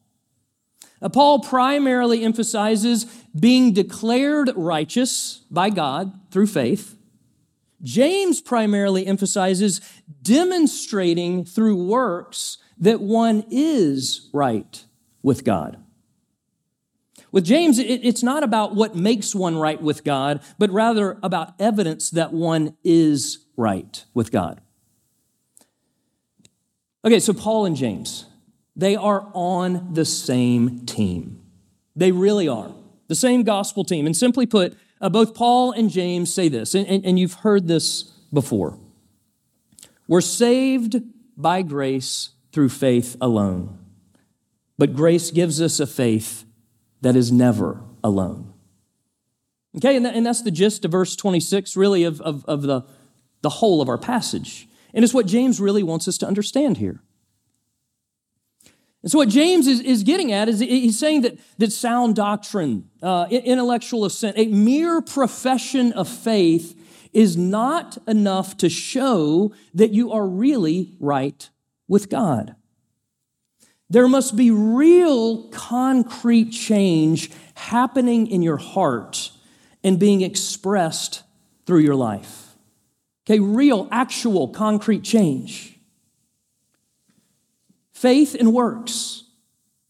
Now, 1.01 1.09
Paul 1.09 1.41
primarily 1.41 2.25
emphasizes 2.25 3.05
being 3.39 3.73
declared 3.73 4.51
righteous 4.57 5.43
by 5.51 5.71
God 5.71 6.13
through 6.31 6.49
faith. 6.49 6.97
James 7.83 8.41
primarily 8.41 9.07
emphasizes 9.07 9.81
demonstrating 10.23 11.45
through 11.45 11.85
works 11.87 12.59
that 12.79 13.01
one 13.01 13.45
is 13.51 14.29
right 14.33 14.85
with 15.23 15.45
God. 15.45 15.77
With 17.31 17.45
James, 17.45 17.79
it's 17.79 18.23
not 18.23 18.43
about 18.43 18.75
what 18.75 18.97
makes 18.97 19.35
one 19.35 19.57
right 19.57 19.81
with 19.81 20.03
God, 20.03 20.41
but 20.59 20.71
rather 20.71 21.19
about 21.23 21.53
evidence 21.61 22.11
that 22.11 22.33
one 22.33 22.77
is 22.83 23.47
right 23.57 24.05
with 24.15 24.33
God. 24.33 24.61
Okay, 27.09 27.21
so 27.21 27.33
Paul 27.33 27.65
and 27.65 27.75
James, 27.75 28.27
they 28.77 28.95
are 28.95 29.31
on 29.33 29.95
the 29.95 30.05
same 30.05 30.85
team. 30.85 31.41
They 31.97 32.13
really 32.13 32.49
are. 32.49 32.71
The 33.07 33.15
same 33.15 33.45
gospel 33.45 33.83
team. 33.83 34.05
And 34.05 34.15
simply 34.15 34.45
put, 34.45 34.77
uh, 35.01 35.09
both 35.09 35.35
Paul 35.35 35.73
and 35.73 35.89
James 35.89 36.31
say 36.31 36.51
this, 36.51 36.75
and, 36.75 36.87
and, 36.87 37.07
and 37.07 37.19
you've 37.19 37.33
heard 37.33 37.67
this 37.67 38.03
before. 38.31 38.79
We're 40.07 40.21
saved 40.21 41.01
by 41.35 41.63
grace 41.63 42.33
through 42.53 42.69
faith 42.69 43.17
alone. 43.23 43.79
But 44.77 44.95
grace 44.95 45.31
gives 45.31 45.63
us 45.63 45.81
a 45.81 45.87
faith 45.87 46.45
that 47.01 47.17
is 47.17 47.33
never 47.33 47.81
alone. 48.05 48.53
Okay, 49.79 49.97
and, 49.97 50.05
that, 50.05 50.15
and 50.15 50.27
that's 50.27 50.43
the 50.43 50.51
gist 50.51 50.85
of 50.85 50.91
verse 50.91 51.17
26, 51.17 51.75
really, 51.75 52.05
of, 52.05 52.21
of, 52.21 52.45
of 52.45 52.61
the, 52.61 52.83
the 53.41 53.49
whole 53.49 53.81
of 53.81 53.89
our 53.89 53.97
passage. 53.97 54.69
And 54.99 55.05
it's 55.05 55.15
what 55.15 55.27
James 55.27 55.61
really 55.61 55.85
wants 55.85 56.09
us 56.09 56.19
to 56.19 56.27
understand 56.27 56.79
here. 56.79 57.01
And 59.01 59.13
so, 59.13 59.19
what 59.19 59.29
James 59.29 59.69
is, 59.69 59.79
is 59.81 60.03
getting 60.03 60.33
at 60.33 60.49
is 60.49 60.59
he's 60.59 60.99
saying 60.99 61.21
that, 61.21 61.39
that 61.59 61.71
sound 61.71 62.17
doctrine, 62.17 62.91
uh, 63.01 63.29
intellectual 63.31 64.05
assent, 64.05 64.37
a 64.37 64.47
mere 64.47 65.01
profession 65.01 65.93
of 65.93 66.09
faith 66.09 66.77
is 67.13 67.37
not 67.37 67.97
enough 68.09 68.57
to 68.57 68.69
show 68.69 69.55
that 69.73 69.93
you 69.93 70.11
are 70.11 70.27
really 70.27 70.97
right 70.99 71.49
with 71.87 72.11
God. 72.11 72.57
There 73.89 74.09
must 74.09 74.35
be 74.35 74.51
real 74.51 75.45
concrete 75.51 76.51
change 76.51 77.31
happening 77.55 78.27
in 78.27 78.43
your 78.43 78.57
heart 78.57 79.31
and 79.85 79.97
being 79.97 80.23
expressed 80.23 81.23
through 81.67 81.83
your 81.83 81.95
life. 81.95 82.48
Okay, 83.29 83.41
real, 83.41 83.89
actual, 83.93 84.49
concrete 84.49 85.03
change. 85.03 85.79
Faith 87.93 88.35
in 88.35 88.55
works. 88.55 89.25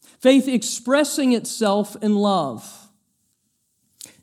Faith 0.01 0.49
expressing 0.49 1.31
itself 1.31 1.95
in 2.01 2.15
love. 2.15 2.89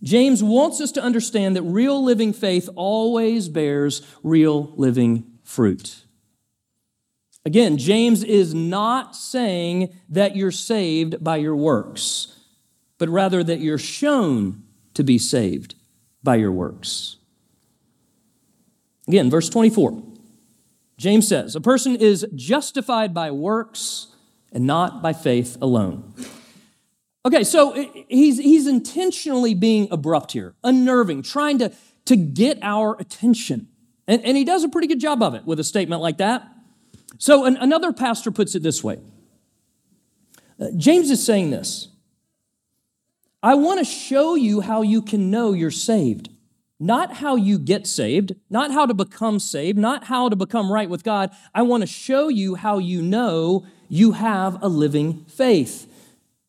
James 0.02 0.42
wants 0.42 0.82
us 0.82 0.92
to 0.92 1.02
understand 1.02 1.56
that 1.56 1.62
real 1.62 2.04
living 2.04 2.34
faith 2.34 2.68
always 2.76 3.48
bears 3.48 4.02
real 4.22 4.74
living 4.76 5.24
fruit. 5.42 6.04
Again, 7.46 7.78
James 7.78 8.22
is 8.22 8.52
not 8.52 9.16
saying 9.16 9.94
that 10.10 10.36
you're 10.36 10.50
saved 10.50 11.24
by 11.24 11.36
your 11.36 11.56
works, 11.56 12.38
but 12.98 13.08
rather 13.08 13.42
that 13.42 13.60
you're 13.60 13.78
shown 13.78 14.62
to 14.92 15.02
be 15.02 15.16
saved 15.16 15.74
by 16.22 16.34
your 16.34 16.52
works. 16.52 17.16
Again, 19.08 19.30
verse 19.30 19.48
24. 19.48 20.02
James 20.98 21.28
says, 21.28 21.54
A 21.54 21.60
person 21.60 21.96
is 21.96 22.26
justified 22.34 23.12
by 23.12 23.30
works 23.30 24.08
and 24.52 24.66
not 24.66 25.02
by 25.02 25.12
faith 25.12 25.56
alone. 25.60 26.14
Okay, 27.24 27.44
so 27.44 27.72
he's, 28.08 28.38
he's 28.38 28.66
intentionally 28.66 29.54
being 29.54 29.88
abrupt 29.90 30.32
here, 30.32 30.54
unnerving, 30.62 31.22
trying 31.22 31.58
to, 31.58 31.72
to 32.04 32.16
get 32.16 32.58
our 32.62 32.96
attention. 33.00 33.68
And, 34.06 34.24
and 34.24 34.36
he 34.36 34.44
does 34.44 34.62
a 34.62 34.68
pretty 34.68 34.86
good 34.86 35.00
job 35.00 35.22
of 35.22 35.34
it 35.34 35.44
with 35.44 35.58
a 35.58 35.64
statement 35.64 36.02
like 36.02 36.18
that. 36.18 36.48
So 37.18 37.44
an, 37.44 37.56
another 37.56 37.92
pastor 37.92 38.30
puts 38.30 38.54
it 38.54 38.62
this 38.62 38.84
way 38.84 39.00
uh, 40.60 40.66
James 40.76 41.10
is 41.10 41.24
saying 41.24 41.50
this 41.50 41.88
I 43.42 43.54
want 43.54 43.78
to 43.78 43.84
show 43.84 44.34
you 44.34 44.60
how 44.60 44.82
you 44.82 45.02
can 45.02 45.30
know 45.30 45.52
you're 45.52 45.70
saved 45.70 46.30
not 46.78 47.14
how 47.14 47.36
you 47.36 47.58
get 47.58 47.86
saved, 47.86 48.34
not 48.50 48.70
how 48.70 48.86
to 48.86 48.94
become 48.94 49.38
saved, 49.38 49.78
not 49.78 50.04
how 50.04 50.28
to 50.28 50.36
become 50.36 50.70
right 50.70 50.90
with 50.90 51.04
God. 51.04 51.30
I 51.54 51.62
want 51.62 51.82
to 51.82 51.86
show 51.86 52.28
you 52.28 52.56
how 52.56 52.78
you 52.78 53.00
know 53.00 53.64
you 53.88 54.12
have 54.12 54.62
a 54.62 54.68
living 54.68 55.24
faith. 55.24 55.86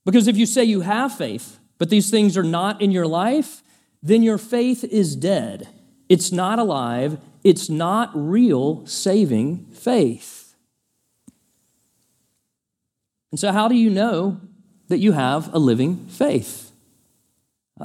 Because 0.05 0.27
if 0.27 0.37
you 0.37 0.45
say 0.45 0.63
you 0.63 0.81
have 0.81 1.17
faith, 1.17 1.59
but 1.77 1.89
these 1.89 2.09
things 2.09 2.37
are 2.37 2.43
not 2.43 2.81
in 2.81 2.91
your 2.91 3.07
life, 3.07 3.63
then 4.01 4.23
your 4.23 4.37
faith 4.37 4.83
is 4.83 5.15
dead. 5.15 5.67
It's 6.09 6.31
not 6.31 6.59
alive. 6.59 7.19
It's 7.43 7.69
not 7.69 8.11
real 8.13 8.85
saving 8.85 9.65
faith. 9.67 10.55
And 13.31 13.39
so, 13.39 13.51
how 13.51 13.67
do 13.67 13.75
you 13.75 13.89
know 13.89 14.39
that 14.87 14.99
you 14.99 15.11
have 15.11 15.53
a 15.53 15.59
living 15.59 16.07
faith? 16.07 16.66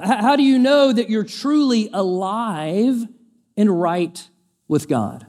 How 0.01 0.37
do 0.37 0.43
you 0.43 0.59
know 0.59 0.93
that 0.93 1.11
you're 1.11 1.25
truly 1.25 1.91
alive 1.93 3.07
and 3.57 3.81
right 3.81 4.29
with 4.69 4.89
God? 4.89 5.27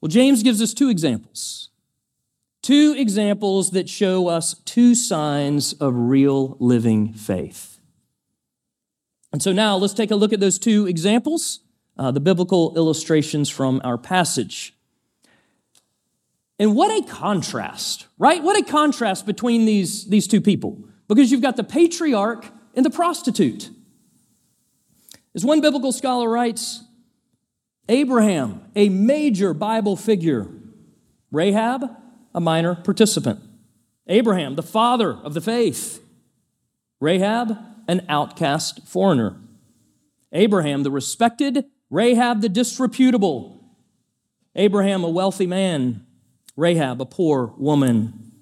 Well, 0.00 0.08
James 0.08 0.42
gives 0.42 0.62
us 0.62 0.72
two 0.72 0.88
examples. 0.88 1.68
Two 2.62 2.94
examples 2.96 3.72
that 3.72 3.88
show 3.88 4.28
us 4.28 4.54
two 4.64 4.94
signs 4.94 5.72
of 5.74 5.94
real 5.94 6.56
living 6.60 7.12
faith. 7.12 7.80
And 9.32 9.42
so 9.42 9.52
now 9.52 9.76
let's 9.76 9.94
take 9.94 10.10
a 10.10 10.16
look 10.16 10.32
at 10.32 10.40
those 10.40 10.58
two 10.58 10.86
examples, 10.86 11.60
uh, 11.96 12.10
the 12.10 12.20
biblical 12.20 12.74
illustrations 12.76 13.48
from 13.48 13.80
our 13.84 13.96
passage. 13.96 14.74
And 16.58 16.74
what 16.74 16.90
a 16.90 17.06
contrast, 17.06 18.06
right? 18.18 18.42
What 18.42 18.58
a 18.58 18.62
contrast 18.62 19.24
between 19.24 19.64
these, 19.64 20.06
these 20.06 20.26
two 20.26 20.40
people. 20.40 20.84
Because 21.08 21.32
you've 21.32 21.40
got 21.40 21.56
the 21.56 21.64
patriarch 21.64 22.46
and 22.74 22.84
the 22.84 22.90
prostitute. 22.90 23.70
As 25.34 25.44
one 25.44 25.60
biblical 25.60 25.92
scholar 25.92 26.28
writes, 26.28 26.84
Abraham, 27.88 28.62
a 28.76 28.88
major 28.88 29.52
Bible 29.54 29.96
figure, 29.96 30.46
Rahab, 31.30 31.84
a 32.34 32.40
minor 32.40 32.76
participant. 32.76 33.40
Abraham, 34.06 34.56
the 34.56 34.62
father 34.62 35.12
of 35.12 35.34
the 35.34 35.40
faith. 35.40 36.02
Rahab, 37.00 37.56
an 37.88 38.04
outcast 38.08 38.86
foreigner. 38.86 39.36
Abraham, 40.32 40.82
the 40.82 40.90
respected. 40.90 41.64
Rahab, 41.90 42.40
the 42.40 42.48
disreputable. 42.48 43.64
Abraham, 44.54 45.04
a 45.04 45.10
wealthy 45.10 45.46
man. 45.46 46.06
Rahab, 46.56 47.00
a 47.00 47.06
poor 47.06 47.54
woman. 47.56 48.32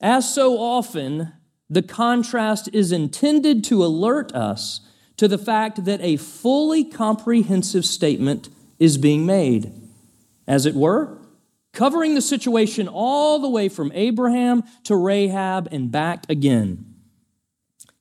As 0.00 0.32
so 0.32 0.58
often, 0.58 1.32
the 1.72 1.80
contrast 1.82 2.68
is 2.74 2.92
intended 2.92 3.64
to 3.64 3.82
alert 3.82 4.30
us 4.34 4.82
to 5.16 5.26
the 5.26 5.38
fact 5.38 5.86
that 5.86 6.02
a 6.02 6.18
fully 6.18 6.84
comprehensive 6.84 7.86
statement 7.86 8.50
is 8.78 8.98
being 8.98 9.24
made. 9.24 9.72
As 10.46 10.66
it 10.66 10.74
were, 10.74 11.16
covering 11.72 12.14
the 12.14 12.20
situation 12.20 12.88
all 12.88 13.38
the 13.38 13.48
way 13.48 13.70
from 13.70 13.90
Abraham 13.94 14.64
to 14.84 14.94
Rahab 14.94 15.66
and 15.72 15.90
back 15.90 16.28
again. 16.28 16.84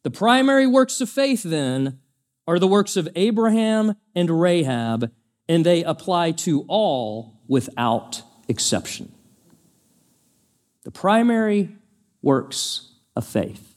The 0.04 0.12
primary 0.12 0.68
works 0.68 1.00
of 1.00 1.10
faith, 1.10 1.44
then, 1.44 2.00
are 2.46 2.60
the 2.60 2.68
works 2.68 2.98
of 2.98 3.08
Abraham 3.16 3.96
and 4.14 4.42
Rahab, 4.42 5.14
and 5.48 5.66
they 5.66 5.82
apply 5.86 6.32
to 6.32 6.66
all 6.68 7.40
without 7.48 8.22
exception. 8.50 9.14
The 10.84 10.92
primary 10.92 11.70
works 12.22 12.91
of 13.16 13.26
faith. 13.26 13.76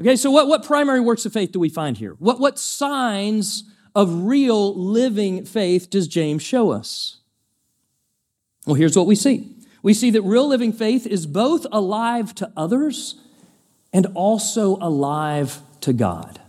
Okay, 0.00 0.16
so 0.16 0.30
what, 0.30 0.46
what 0.46 0.64
primary 0.64 1.00
works 1.00 1.24
of 1.24 1.32
faith 1.32 1.52
do 1.52 1.60
we 1.60 1.68
find 1.68 1.96
here? 1.96 2.14
What, 2.18 2.38
what 2.38 2.58
signs 2.58 3.64
of 3.94 4.24
real 4.24 4.74
living 4.74 5.46
faith 5.46 5.88
does 5.88 6.06
James 6.06 6.42
show 6.42 6.70
us? 6.70 7.20
Well, 8.66 8.74
here's 8.74 8.96
what 8.96 9.06
we 9.06 9.14
see 9.14 9.52
we 9.82 9.94
see 9.94 10.10
that 10.10 10.22
real 10.22 10.48
living 10.48 10.72
faith 10.72 11.06
is 11.06 11.26
both 11.26 11.66
alive 11.70 12.34
to 12.36 12.52
others 12.56 13.14
and 13.92 14.06
also 14.14 14.76
alive 14.78 15.60
to 15.80 15.92
God. 15.92 16.40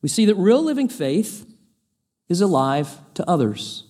We 0.00 0.08
see 0.08 0.24
that 0.24 0.34
real 0.34 0.62
living 0.62 0.88
faith 0.88 1.46
is 2.28 2.40
alive 2.40 2.98
to 3.14 3.28
others. 3.28 3.84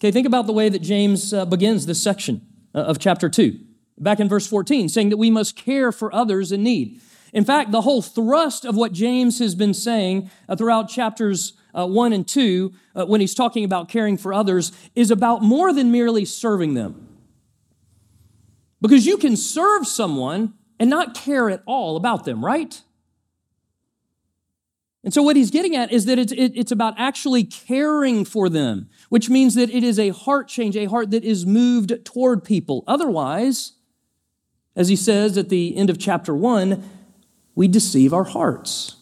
Okay, 0.00 0.10
think 0.10 0.26
about 0.26 0.46
the 0.46 0.52
way 0.52 0.68
that 0.68 0.80
James 0.80 1.34
uh, 1.34 1.44
begins 1.44 1.86
this 1.86 2.02
section 2.02 2.40
uh, 2.74 2.78
of 2.78 2.98
chapter 2.98 3.28
2. 3.28 3.58
Back 4.00 4.20
in 4.20 4.28
verse 4.28 4.46
14, 4.46 4.88
saying 4.88 5.08
that 5.10 5.16
we 5.16 5.30
must 5.30 5.56
care 5.56 5.90
for 5.92 6.14
others 6.14 6.52
in 6.52 6.62
need. 6.62 7.00
In 7.32 7.44
fact, 7.44 7.72
the 7.72 7.82
whole 7.82 8.02
thrust 8.02 8.64
of 8.64 8.76
what 8.76 8.92
James 8.92 9.38
has 9.38 9.54
been 9.54 9.74
saying 9.74 10.30
uh, 10.48 10.56
throughout 10.56 10.88
chapters 10.88 11.54
uh, 11.74 11.86
1 11.86 12.12
and 12.12 12.26
2, 12.26 12.72
uh, 12.94 13.06
when 13.06 13.20
he's 13.20 13.34
talking 13.34 13.64
about 13.64 13.88
caring 13.88 14.16
for 14.16 14.32
others, 14.32 14.72
is 14.94 15.10
about 15.10 15.42
more 15.42 15.72
than 15.72 15.92
merely 15.92 16.24
serving 16.24 16.74
them. 16.74 17.08
Because 18.80 19.06
you 19.06 19.18
can 19.18 19.36
serve 19.36 19.86
someone 19.86 20.54
and 20.78 20.88
not 20.88 21.14
care 21.14 21.50
at 21.50 21.62
all 21.66 21.96
about 21.96 22.24
them, 22.24 22.44
right? 22.44 22.80
And 25.04 25.14
so, 25.14 25.22
what 25.22 25.36
he's 25.36 25.50
getting 25.50 25.76
at 25.76 25.92
is 25.92 26.06
that 26.06 26.18
it's, 26.18 26.32
it, 26.32 26.52
it's 26.54 26.72
about 26.72 26.94
actually 26.98 27.44
caring 27.44 28.24
for 28.24 28.48
them, 28.48 28.88
which 29.08 29.30
means 29.30 29.54
that 29.54 29.70
it 29.70 29.82
is 29.82 29.98
a 29.98 30.10
heart 30.10 30.48
change, 30.48 30.76
a 30.76 30.86
heart 30.86 31.10
that 31.12 31.24
is 31.24 31.46
moved 31.46 32.04
toward 32.04 32.44
people. 32.44 32.84
Otherwise, 32.86 33.72
as 34.76 34.88
he 34.88 34.96
says 34.96 35.36
at 35.36 35.48
the 35.48 35.76
end 35.76 35.90
of 35.90 35.98
chapter 35.98 36.34
1, 36.34 36.82
we 37.54 37.68
deceive 37.68 38.12
our 38.12 38.24
hearts. 38.24 38.96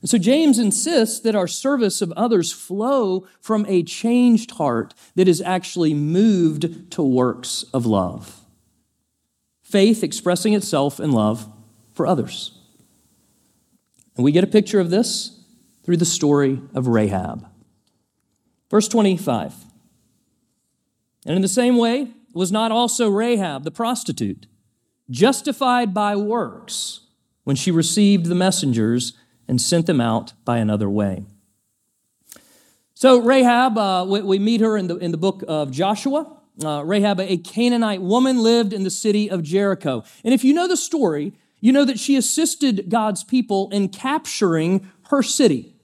And 0.00 0.08
so 0.08 0.16
James 0.16 0.58
insists 0.58 1.20
that 1.20 1.34
our 1.34 1.48
service 1.48 2.00
of 2.00 2.12
others 2.12 2.52
flow 2.52 3.26
from 3.40 3.66
a 3.66 3.82
changed 3.82 4.52
heart 4.52 4.94
that 5.16 5.28
is 5.28 5.42
actually 5.42 5.92
moved 5.92 6.90
to 6.92 7.02
works 7.02 7.64
of 7.74 7.84
love. 7.84 8.40
Faith 9.62 10.04
expressing 10.04 10.54
itself 10.54 11.00
in 11.00 11.10
love 11.12 11.50
for 11.92 12.06
others. 12.06 12.58
And 14.16 14.24
we 14.24 14.32
get 14.32 14.44
a 14.44 14.48
picture 14.48 14.80
of 14.80 14.90
this 14.90 15.40
through 15.84 15.96
the 15.96 16.04
story 16.04 16.60
of 16.74 16.86
Rahab. 16.86 17.46
Verse 18.70 18.88
25. 18.88 19.54
And 21.26 21.36
in 21.36 21.42
the 21.42 21.48
same 21.48 21.76
way, 21.76 22.08
was 22.34 22.52
not 22.52 22.72
also 22.72 23.08
Rahab 23.08 23.64
the 23.64 23.70
prostitute 23.70 24.46
justified 25.10 25.94
by 25.94 26.16
works 26.16 27.00
when 27.44 27.56
she 27.56 27.70
received 27.70 28.26
the 28.26 28.34
messengers 28.34 29.14
and 29.46 29.60
sent 29.60 29.86
them 29.86 30.00
out 30.00 30.34
by 30.44 30.58
another 30.58 30.90
way. 30.90 31.24
So, 32.94 33.20
Rahab, 33.20 33.78
uh, 33.78 34.04
we, 34.08 34.20
we, 34.22 34.38
meet 34.38 34.60
her 34.60 34.76
in 34.76 34.88
the, 34.88 34.96
in 34.96 35.12
the 35.12 35.16
book 35.16 35.44
of 35.46 35.70
Joshua. 35.70 36.36
Uh, 36.62 36.82
Rahab, 36.84 37.20
a 37.20 37.36
Canaanite 37.36 38.02
woman, 38.02 38.42
lived 38.42 38.72
in 38.72 38.82
the 38.82 38.90
city 38.90 39.30
of 39.30 39.42
Jericho. 39.42 40.02
And 40.24 40.34
if 40.34 40.42
you 40.44 40.52
know 40.52 40.66
the 40.66 40.76
story, 40.76 41.32
you 41.60 41.72
know 41.72 41.84
that 41.84 41.98
she 41.98 42.16
assisted 42.16 42.88
God's 42.88 43.22
people 43.24 43.70
in 43.70 43.88
capturing 43.88 44.90
her 45.10 45.22
city. 45.22 45.76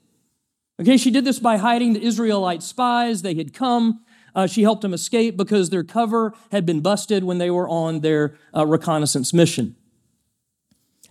Okay, 0.80 0.96
she 0.96 1.12
did 1.12 1.24
this 1.24 1.38
by 1.38 1.56
hiding 1.56 1.92
the 1.92 2.02
Israelite 2.02 2.62
spies. 2.62 3.22
They 3.22 3.34
had 3.34 3.54
come. 3.54 4.00
Uh, 4.34 4.46
she 4.46 4.62
helped 4.62 4.82
them 4.82 4.92
escape 4.92 5.36
because 5.36 5.70
their 5.70 5.84
cover 5.84 6.32
had 6.50 6.66
been 6.66 6.80
busted 6.80 7.24
when 7.24 7.38
they 7.38 7.50
were 7.50 7.68
on 7.68 8.00
their 8.00 8.34
uh, 8.54 8.66
reconnaissance 8.66 9.32
mission. 9.32 9.76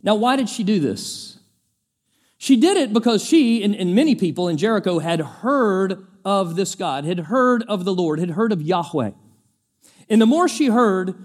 Now, 0.01 0.15
why 0.15 0.35
did 0.35 0.49
she 0.49 0.63
do 0.63 0.79
this? 0.79 1.39
She 2.37 2.57
did 2.57 2.75
it 2.75 2.91
because 2.91 3.23
she 3.23 3.63
and, 3.63 3.73
and 3.73 3.95
many 3.95 4.15
people 4.15 4.49
in 4.49 4.57
Jericho 4.57 4.99
had 4.99 5.21
heard 5.21 6.05
of 6.25 6.57
this 6.57 6.75
God, 6.75 7.05
had 7.05 7.19
heard 7.21 7.63
of 7.69 7.85
the 7.85 7.93
Lord, 7.93 8.19
had 8.19 8.31
heard 8.31 8.51
of 8.51 8.61
Yahweh. 8.61 9.11
And 10.09 10.21
the 10.21 10.25
more 10.25 10.49
she 10.49 10.67
heard, 10.67 11.15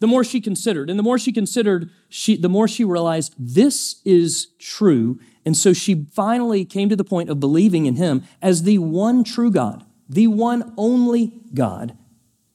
the 0.00 0.06
more 0.06 0.22
she 0.22 0.40
considered. 0.40 0.90
And 0.90 0.98
the 0.98 1.02
more 1.02 1.18
she 1.18 1.32
considered, 1.32 1.90
she, 2.08 2.36
the 2.36 2.48
more 2.48 2.68
she 2.68 2.84
realized 2.84 3.34
this 3.38 4.02
is 4.04 4.48
true. 4.58 5.18
And 5.44 5.56
so 5.56 5.72
she 5.72 6.06
finally 6.12 6.64
came 6.64 6.88
to 6.88 6.96
the 6.96 7.04
point 7.04 7.30
of 7.30 7.40
believing 7.40 7.86
in 7.86 7.96
him 7.96 8.24
as 8.42 8.64
the 8.64 8.78
one 8.78 9.24
true 9.24 9.50
God, 9.50 9.84
the 10.08 10.26
one 10.26 10.72
only 10.76 11.40
God. 11.54 11.96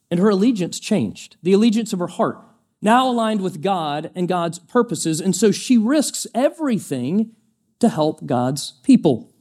And 0.09 0.19
her 0.19 0.29
allegiance 0.29 0.79
changed, 0.79 1.37
the 1.41 1.53
allegiance 1.53 1.93
of 1.93 1.99
her 1.99 2.07
heart, 2.07 2.37
now 2.81 3.09
aligned 3.09 3.41
with 3.41 3.61
God 3.61 4.11
and 4.15 4.27
God's 4.27 4.59
purposes. 4.59 5.21
And 5.21 5.35
so 5.35 5.51
she 5.51 5.77
risks 5.77 6.27
everything 6.33 7.31
to 7.79 7.89
help 7.89 8.25
God's 8.25 8.73
people. 8.83 9.31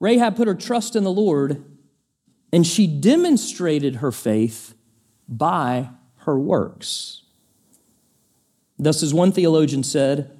Rahab 0.00 0.36
put 0.36 0.48
her 0.48 0.54
trust 0.54 0.96
in 0.96 1.04
the 1.04 1.12
Lord 1.12 1.64
and 2.52 2.66
she 2.66 2.86
demonstrated 2.86 3.96
her 3.96 4.12
faith 4.12 4.74
by 5.28 5.90
her 6.18 6.38
works. 6.38 7.22
Thus, 8.78 9.02
as 9.02 9.14
one 9.14 9.32
theologian 9.32 9.84
said, 9.84 10.36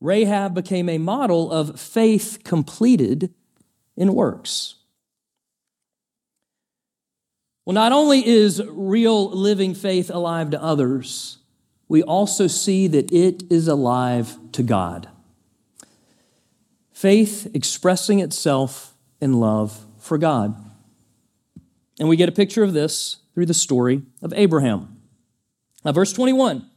Rahab 0.00 0.54
became 0.54 0.88
a 0.88 0.98
model 0.98 1.50
of 1.50 1.80
faith 1.80 2.40
completed 2.44 3.32
in 3.96 4.14
works. 4.14 4.76
Well, 7.64 7.74
not 7.74 7.92
only 7.92 8.26
is 8.26 8.62
real 8.68 9.30
living 9.30 9.74
faith 9.74 10.10
alive 10.10 10.50
to 10.50 10.62
others, 10.62 11.38
we 11.88 12.02
also 12.02 12.46
see 12.46 12.86
that 12.88 13.10
it 13.12 13.44
is 13.50 13.68
alive 13.68 14.36
to 14.52 14.62
God. 14.62 15.08
Faith 16.92 17.50
expressing 17.54 18.20
itself 18.20 18.94
in 19.20 19.40
love 19.40 19.84
for 19.98 20.18
God. 20.18 20.54
And 21.98 22.08
we 22.08 22.16
get 22.16 22.28
a 22.28 22.32
picture 22.32 22.62
of 22.62 22.72
this 22.72 23.18
through 23.34 23.46
the 23.46 23.54
story 23.54 24.02
of 24.22 24.32
Abraham. 24.34 25.00
Now, 25.84 25.92
verse 25.92 26.12
21 26.12 26.68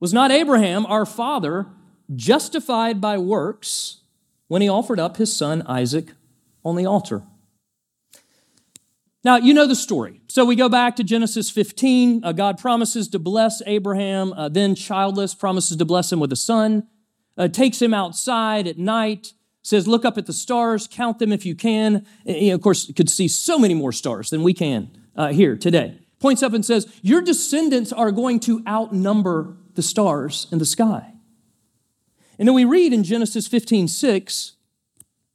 Was 0.00 0.12
not 0.12 0.30
Abraham, 0.30 0.84
our 0.86 1.06
father, 1.06 1.66
justified 2.14 3.00
by 3.00 3.16
works 3.18 3.98
when 4.48 4.62
he 4.62 4.68
offered 4.68 5.00
up 5.00 5.16
his 5.16 5.34
son 5.34 5.62
Isaac 5.66 6.12
on 6.64 6.76
the 6.76 6.86
altar? 6.86 7.22
Now, 9.22 9.36
you 9.36 9.52
know 9.52 9.66
the 9.66 9.74
story. 9.74 10.22
So 10.28 10.46
we 10.46 10.56
go 10.56 10.68
back 10.70 10.96
to 10.96 11.04
Genesis 11.04 11.50
15. 11.50 12.24
Uh, 12.24 12.32
God 12.32 12.58
promises 12.58 13.08
to 13.08 13.18
bless 13.18 13.60
Abraham, 13.66 14.32
uh, 14.32 14.48
then 14.48 14.74
childless, 14.74 15.34
promises 15.34 15.76
to 15.76 15.84
bless 15.84 16.10
him 16.10 16.20
with 16.20 16.32
a 16.32 16.36
son, 16.36 16.86
uh, 17.36 17.48
takes 17.48 17.82
him 17.82 17.92
outside 17.92 18.66
at 18.66 18.78
night, 18.78 19.34
says, 19.62 19.86
Look 19.86 20.06
up 20.06 20.16
at 20.16 20.24
the 20.26 20.32
stars, 20.32 20.88
count 20.90 21.18
them 21.18 21.32
if 21.32 21.44
you 21.44 21.54
can. 21.54 22.06
You 22.24 22.54
of 22.54 22.62
course, 22.62 22.90
could 22.92 23.10
see 23.10 23.28
so 23.28 23.58
many 23.58 23.74
more 23.74 23.92
stars 23.92 24.30
than 24.30 24.42
we 24.42 24.54
can 24.54 24.90
uh, 25.14 25.28
here 25.28 25.54
today. 25.54 25.98
Points 26.18 26.42
up 26.42 26.54
and 26.54 26.64
says, 26.64 26.86
Your 27.02 27.20
descendants 27.20 27.92
are 27.92 28.10
going 28.10 28.40
to 28.40 28.62
outnumber 28.66 29.56
the 29.74 29.82
stars 29.82 30.46
in 30.50 30.58
the 30.58 30.66
sky. 30.66 31.12
And 32.38 32.48
then 32.48 32.54
we 32.54 32.64
read 32.64 32.94
in 32.94 33.04
Genesis 33.04 33.46
15 33.46 33.86
6, 33.86 34.52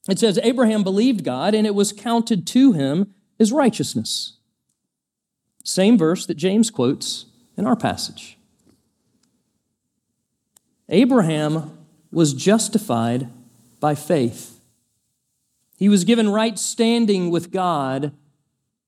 it 0.08 0.20
says, 0.20 0.40
Abraham 0.44 0.84
believed 0.84 1.24
God, 1.24 1.56
and 1.56 1.66
it 1.66 1.74
was 1.76 1.92
counted 1.92 2.46
to 2.48 2.74
him 2.74 3.14
as 3.40 3.52
righteousness. 3.52 4.38
Same 5.64 5.98
verse 5.98 6.26
that 6.28 6.36
James 6.36 6.70
quotes 6.70 7.26
in 7.58 7.66
our 7.66 7.76
passage. 7.76 8.38
Abraham 10.90 11.76
was 12.12 12.34
justified 12.34 13.30
by 13.80 13.96
faith. 13.96 14.60
He 15.78 15.90
was 15.90 16.04
given 16.04 16.30
right 16.30 16.58
standing 16.58 17.32
with 17.32 17.52
God 17.52 18.14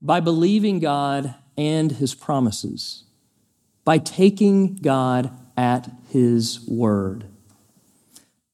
by 0.01 0.19
believing 0.19 0.80
God 0.80 1.34
and 1.58 1.93
his 1.93 2.13
promises, 2.13 3.06
by 3.84 3.97
taking 3.97 4.75
God 4.75 5.32
at 5.58 5.89
his 6.10 6.62
word. 6.67 7.25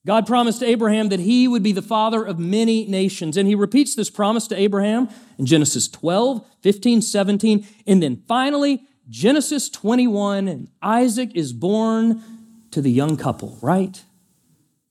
God 0.06 0.28
promised 0.28 0.62
Abraham 0.62 1.10
that 1.10 1.22
he 1.22 1.48
would 1.48 1.64
be 1.64 1.72
the 1.72 1.82
father 1.82 2.24
of 2.24 2.38
many 2.38 2.86
nations. 2.86 3.38
And 3.38 3.48
he 3.48 3.56
repeats 3.56 3.96
this 3.96 4.10
promise 4.10 4.48
to 4.48 4.60
Abraham 4.60 5.10
in 5.38 5.46
Genesis 5.46 5.88
12, 5.88 6.46
15, 6.62 7.02
17. 7.02 7.68
And 7.88 8.04
then 8.04 8.22
finally, 8.28 8.84
Genesis 9.10 9.70
21, 9.70 10.48
and 10.48 10.68
Isaac 10.82 11.32
is 11.36 11.54
born 11.54 12.22
to 12.72 12.82
the 12.82 12.92
young 12.92 13.16
couple, 13.16 13.58
right? 13.62 14.02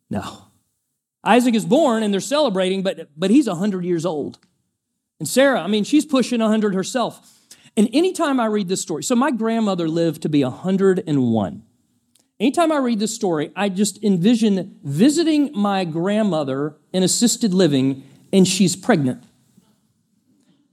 No. 0.08 0.44
Isaac 1.24 1.54
is 1.54 1.66
born 1.66 2.02
and 2.02 2.12
they're 2.12 2.20
celebrating, 2.20 2.82
but, 2.82 3.10
but 3.16 3.30
he's 3.30 3.46
100 3.46 3.84
years 3.84 4.06
old. 4.06 4.38
And 5.20 5.28
Sarah, 5.28 5.60
I 5.60 5.66
mean, 5.66 5.84
she's 5.84 6.06
pushing 6.06 6.40
100 6.40 6.74
herself. 6.74 7.38
And 7.76 7.88
anytime 7.92 8.40
I 8.40 8.46
read 8.46 8.68
this 8.68 8.82
story, 8.82 9.02
so 9.02 9.14
my 9.14 9.30
grandmother 9.30 9.88
lived 9.88 10.22
to 10.22 10.28
be 10.28 10.42
101. 10.42 11.62
Anytime 12.42 12.72
I 12.72 12.78
read 12.78 12.98
this 12.98 13.14
story, 13.14 13.52
I 13.54 13.68
just 13.68 14.02
envision 14.02 14.76
visiting 14.82 15.52
my 15.54 15.84
grandmother 15.84 16.76
in 16.92 17.04
assisted 17.04 17.54
living 17.54 18.02
and 18.32 18.48
she's 18.48 18.74
pregnant. 18.74 19.22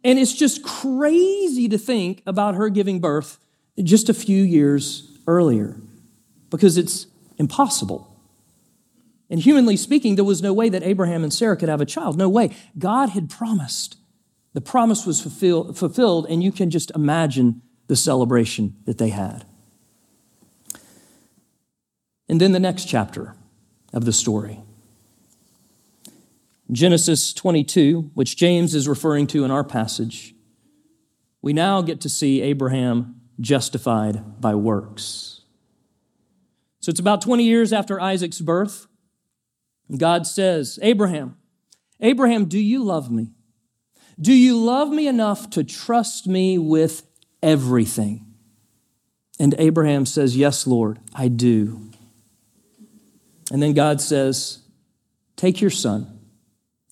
And 0.03 0.17
it's 0.17 0.33
just 0.33 0.63
crazy 0.63 1.69
to 1.69 1.77
think 1.77 2.23
about 2.25 2.55
her 2.55 2.69
giving 2.69 2.99
birth 2.99 3.37
just 3.83 4.09
a 4.09 4.15
few 4.15 4.41
years 4.41 5.15
earlier 5.27 5.79
because 6.49 6.75
it's 6.75 7.05
impossible. 7.37 8.19
And 9.29 9.39
humanly 9.39 9.77
speaking, 9.77 10.15
there 10.15 10.25
was 10.25 10.41
no 10.41 10.53
way 10.53 10.69
that 10.69 10.81
Abraham 10.81 11.23
and 11.23 11.31
Sarah 11.31 11.55
could 11.55 11.69
have 11.69 11.81
a 11.81 11.85
child. 11.85 12.17
No 12.17 12.29
way. 12.29 12.49
God 12.79 13.09
had 13.09 13.29
promised. 13.29 13.95
The 14.53 14.61
promise 14.61 15.05
was 15.05 15.21
fulfill, 15.21 15.71
fulfilled, 15.73 16.25
and 16.31 16.41
you 16.41 16.51
can 16.51 16.71
just 16.71 16.89
imagine 16.95 17.61
the 17.85 17.95
celebration 17.95 18.75
that 18.85 18.97
they 18.97 19.09
had. 19.09 19.45
And 22.29 22.39
then 22.39 22.51
the 22.51 22.59
next 22.59 22.85
chapter 22.85 23.35
of 23.91 24.05
the 24.05 24.13
story. 24.13 24.61
Genesis 26.71 27.33
22, 27.33 28.11
which 28.13 28.37
James 28.37 28.75
is 28.75 28.87
referring 28.87 29.25
to 29.27 29.43
in 29.43 29.49
our 29.49 29.63
passage, 29.63 30.35
we 31.41 31.51
now 31.51 31.81
get 31.81 31.99
to 32.01 32.09
see 32.09 32.41
Abraham 32.41 33.19
justified 33.39 34.39
by 34.39 34.53
works. 34.53 35.41
So 36.79 36.91
it's 36.91 36.99
about 36.99 37.21
20 37.21 37.43
years 37.43 37.73
after 37.73 37.99
Isaac's 37.99 38.39
birth. 38.39 38.85
God 39.97 40.27
says, 40.27 40.77
Abraham, 40.83 41.37
Abraham, 41.99 42.45
do 42.45 42.59
you 42.59 42.83
love 42.83 43.09
me? 43.09 43.31
Do 44.21 44.33
you 44.33 44.57
love 44.57 44.89
me 44.89 45.07
enough 45.07 45.49
to 45.51 45.63
trust 45.63 46.27
me 46.27 46.57
with 46.57 47.03
everything? 47.41 48.25
And 49.39 49.55
Abraham 49.57 50.05
says, 50.05 50.37
Yes, 50.37 50.67
Lord, 50.67 50.99
I 51.15 51.29
do. 51.29 51.88
And 53.51 53.61
then 53.61 53.73
God 53.73 54.01
says, 54.01 54.59
Take 55.35 55.61
your 55.61 55.69
son, 55.69 56.19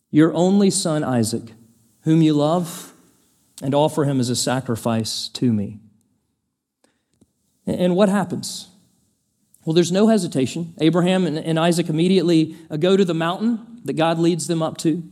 your 0.09 0.33
only 0.33 0.69
son 0.69 1.03
Isaac, 1.03 1.43
whom 2.01 2.21
you 2.21 2.33
love, 2.33 2.93
and 3.61 3.75
offer 3.75 4.05
him 4.05 4.19
as 4.19 4.29
a 4.29 4.35
sacrifice 4.35 5.27
to 5.29 5.51
me. 5.51 5.79
And 7.65 7.95
what 7.95 8.07
happens? 8.07 8.69
Well, 9.65 9.73
there's 9.73 9.91
no 9.91 10.07
hesitation. 10.07 10.73
Abraham 10.79 11.27
and 11.27 11.59
Isaac 11.59 11.89
immediately 11.89 12.55
uh, 12.71 12.77
go 12.77 12.95
to 12.95 13.03
the 13.03 13.13
mountain 13.13 13.81
that 13.83 13.97
God 13.97 14.17
leads 14.17 14.47
them 14.47 14.61
up 14.61 14.77
to. 14.77 15.03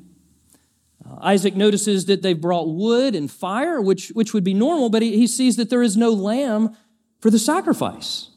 Uh, 1.06 1.18
Isaac 1.20 1.58
notices 1.58 2.06
that 2.06 2.22
they've 2.22 2.40
brought 2.40 2.70
wood 2.70 3.16
and 3.16 3.30
fire, 3.30 3.82
which, 3.82 4.10
which 4.10 4.34
would 4.34 4.46
be 4.46 4.54
normal, 4.54 4.90
but 4.90 5.02
he, 5.02 5.18
he 5.18 5.28
sees 5.28 5.58
that 5.58 5.70
there 5.70 5.84
is 5.84 5.98
no 5.98 6.12
lamb 6.12 6.76
for 7.20 7.30
the 7.30 7.38
sacrifice 7.38 8.30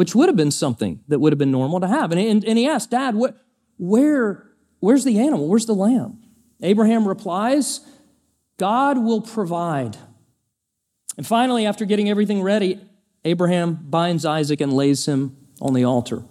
which 0.00 0.14
would 0.14 0.30
have 0.30 0.36
been 0.36 0.50
something 0.50 0.98
that 1.08 1.18
would 1.18 1.30
have 1.30 1.38
been 1.38 1.50
normal 1.50 1.78
to 1.78 1.86
have. 1.86 2.10
And, 2.10 2.18
and, 2.18 2.42
and 2.42 2.56
he 2.56 2.66
asked, 2.66 2.90
Dad, 2.90 3.14
what, 3.14 3.36
where, 3.76 4.46
where's 4.78 5.04
the 5.04 5.18
animal? 5.18 5.46
Where's 5.46 5.66
the 5.66 5.74
lamb? 5.74 6.22
Abraham 6.62 7.06
replies, 7.06 7.80
God 8.56 8.96
will 8.96 9.20
provide. 9.20 9.98
And 11.18 11.26
finally, 11.26 11.66
after 11.66 11.84
getting 11.84 12.08
everything 12.08 12.40
ready, 12.40 12.80
Abraham 13.26 13.74
binds 13.74 14.24
Isaac 14.24 14.62
and 14.62 14.72
lays 14.72 15.06
him 15.06 15.36
on 15.60 15.74
the 15.74 15.84
altar. 15.84 16.22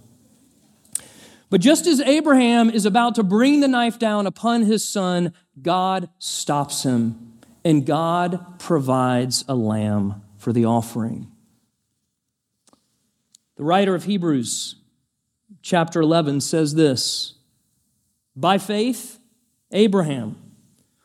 But 1.51 1.62
just 1.62 1.86
as 1.86 2.01
Abraham 2.01 2.71
is 2.71 2.88
about 2.88 3.13
to 3.15 3.23
bring 3.23 3.60
the 3.60 3.67
knife 3.67 3.99
down 3.99 4.25
upon 4.25 4.63
his 4.63 4.84
son, 4.84 5.32
God 5.62 6.10
stops 6.17 6.82
him 6.82 7.38
and 7.63 7.86
God 7.86 8.58
provides 8.58 9.45
a 9.47 9.53
lamb 9.53 10.23
for 10.39 10.51
the 10.53 10.65
offering. 10.65 11.32
The 13.60 13.65
writer 13.65 13.93
of 13.93 14.06
Hebrews, 14.06 14.76
chapter 15.62 16.00
11, 16.00 16.39
says 16.39 16.76
this 16.76 17.34
By 18.34 18.58
faith, 18.58 19.19
Abraham 19.74 20.38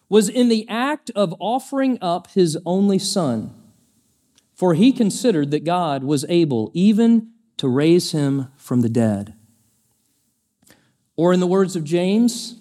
was 0.08 0.28
in 0.28 0.48
the 0.48 0.64
act 0.68 1.10
of 1.16 1.34
offering 1.40 1.98
up 2.00 2.28
his 2.30 2.56
only 2.64 3.00
son, 3.00 3.52
for 4.54 4.74
he 4.74 4.92
considered 4.92 5.50
that 5.50 5.64
God 5.64 6.04
was 6.04 6.24
able 6.28 6.70
even 6.74 7.32
to 7.56 7.66
raise 7.66 8.12
him 8.12 8.46
from 8.56 8.82
the 8.82 8.88
dead. 8.88 9.34
Or, 11.16 11.32
in 11.32 11.40
the 11.40 11.48
words 11.48 11.74
of 11.74 11.82
James, 11.82 12.60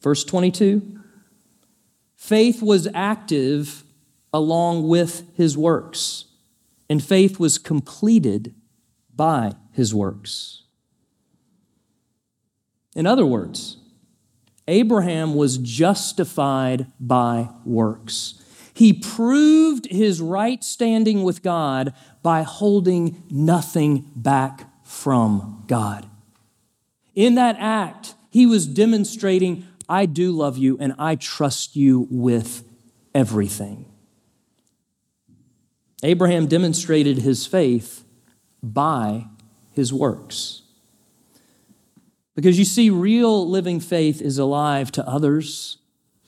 verse 0.00 0.22
22, 0.22 0.96
faith 2.14 2.62
was 2.62 2.86
active 2.94 3.82
along 4.32 4.86
with 4.86 5.24
his 5.34 5.58
works, 5.58 6.26
and 6.88 7.02
faith 7.02 7.40
was 7.40 7.58
completed 7.58 8.54
by 9.18 9.52
his 9.72 9.92
works. 9.92 10.62
In 12.96 13.04
other 13.06 13.26
words, 13.26 13.76
Abraham 14.66 15.34
was 15.34 15.58
justified 15.58 16.86
by 16.98 17.50
works. 17.64 18.42
He 18.72 18.92
proved 18.92 19.86
his 19.90 20.20
right 20.20 20.62
standing 20.62 21.24
with 21.24 21.42
God 21.42 21.92
by 22.22 22.42
holding 22.42 23.24
nothing 23.28 24.10
back 24.14 24.70
from 24.84 25.64
God. 25.66 26.08
In 27.14 27.34
that 27.34 27.56
act, 27.58 28.14
he 28.30 28.46
was 28.46 28.66
demonstrating, 28.66 29.66
I 29.88 30.06
do 30.06 30.30
love 30.30 30.56
you 30.56 30.78
and 30.78 30.94
I 30.96 31.16
trust 31.16 31.74
you 31.74 32.06
with 32.08 32.62
everything. 33.14 33.84
Abraham 36.04 36.46
demonstrated 36.46 37.18
his 37.18 37.46
faith 37.46 38.04
by 38.62 39.26
his 39.72 39.92
works. 39.92 40.62
Because 42.34 42.58
you 42.58 42.64
see, 42.64 42.88
real 42.90 43.48
living 43.48 43.80
faith 43.80 44.22
is 44.22 44.38
alive 44.38 44.92
to 44.92 45.06
others 45.06 45.78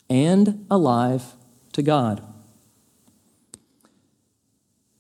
and 0.09 0.67
alive 0.71 1.35
to 1.73 1.83
God. 1.83 2.21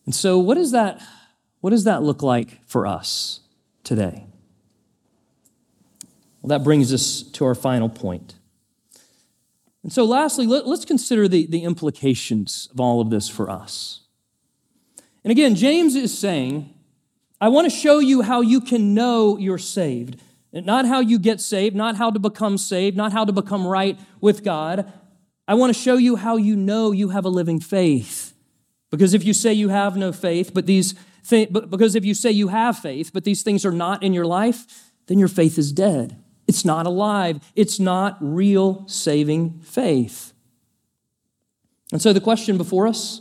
And 0.06 0.14
so, 0.14 0.38
what, 0.38 0.56
is 0.56 0.70
that, 0.70 1.02
what 1.60 1.70
does 1.70 1.84
that 1.84 2.02
look 2.02 2.22
like 2.22 2.64
for 2.66 2.86
us 2.86 3.40
today? 3.84 4.26
Well, 6.42 6.48
that 6.48 6.64
brings 6.64 6.92
us 6.92 7.22
to 7.22 7.44
our 7.44 7.54
final 7.54 7.88
point. 7.88 8.34
And 9.82 9.92
so, 9.92 10.04
lastly, 10.04 10.46
let, 10.46 10.64
us 10.64 10.84
consider 10.84 11.26
the, 11.28 11.46
the 11.46 11.64
implications 11.64 12.68
of 12.72 12.80
all 12.80 13.00
of 13.00 13.10
this 13.10 13.28
for 13.28 13.50
us. 13.50 14.00
And 15.24 15.30
again, 15.30 15.54
James 15.54 15.94
is 15.94 16.16
saying 16.16 16.74
I 17.40 17.48
want 17.48 17.70
to 17.70 17.76
show 17.76 17.98
you 17.98 18.22
how 18.22 18.42
you 18.42 18.60
can 18.60 18.94
know 18.94 19.38
you're 19.38 19.58
saved. 19.58 20.20
Not 20.52 20.86
how 20.86 21.00
you 21.00 21.18
get 21.18 21.40
saved, 21.40 21.76
not 21.76 21.96
how 21.96 22.10
to 22.10 22.18
become 22.18 22.58
saved, 22.58 22.96
not 22.96 23.12
how 23.12 23.24
to 23.24 23.32
become 23.32 23.66
right 23.66 23.98
with 24.20 24.42
God. 24.44 24.92
I 25.46 25.54
want 25.54 25.74
to 25.74 25.80
show 25.80 25.96
you 25.96 26.16
how 26.16 26.36
you 26.36 26.56
know 26.56 26.92
you 26.92 27.10
have 27.10 27.24
a 27.24 27.28
living 27.28 27.60
faith. 27.60 28.34
Because 28.90 29.14
if 29.14 29.24
you 29.24 29.32
say 29.32 29.52
you 29.52 29.68
have 29.68 29.96
no 29.96 30.12
faith, 30.12 30.52
but 30.52 30.66
these 30.66 30.94
th- 31.28 31.52
because 31.52 31.94
if 31.94 32.04
you 32.04 32.14
say 32.14 32.30
you 32.30 32.48
have 32.48 32.78
faith, 32.78 33.12
but 33.12 33.24
these 33.24 33.42
things 33.42 33.64
are 33.64 33.72
not 33.72 34.02
in 34.02 34.12
your 34.12 34.26
life, 34.26 34.90
then 35.06 35.18
your 35.18 35.28
faith 35.28 35.56
is 35.56 35.72
dead. 35.72 36.16
It's 36.48 36.64
not 36.64 36.86
alive. 36.86 37.40
It's 37.54 37.78
not 37.78 38.16
real 38.20 38.86
saving 38.88 39.60
faith. 39.60 40.32
And 41.92 42.02
so 42.02 42.12
the 42.12 42.20
question 42.20 42.58
before 42.58 42.88
us 42.88 43.20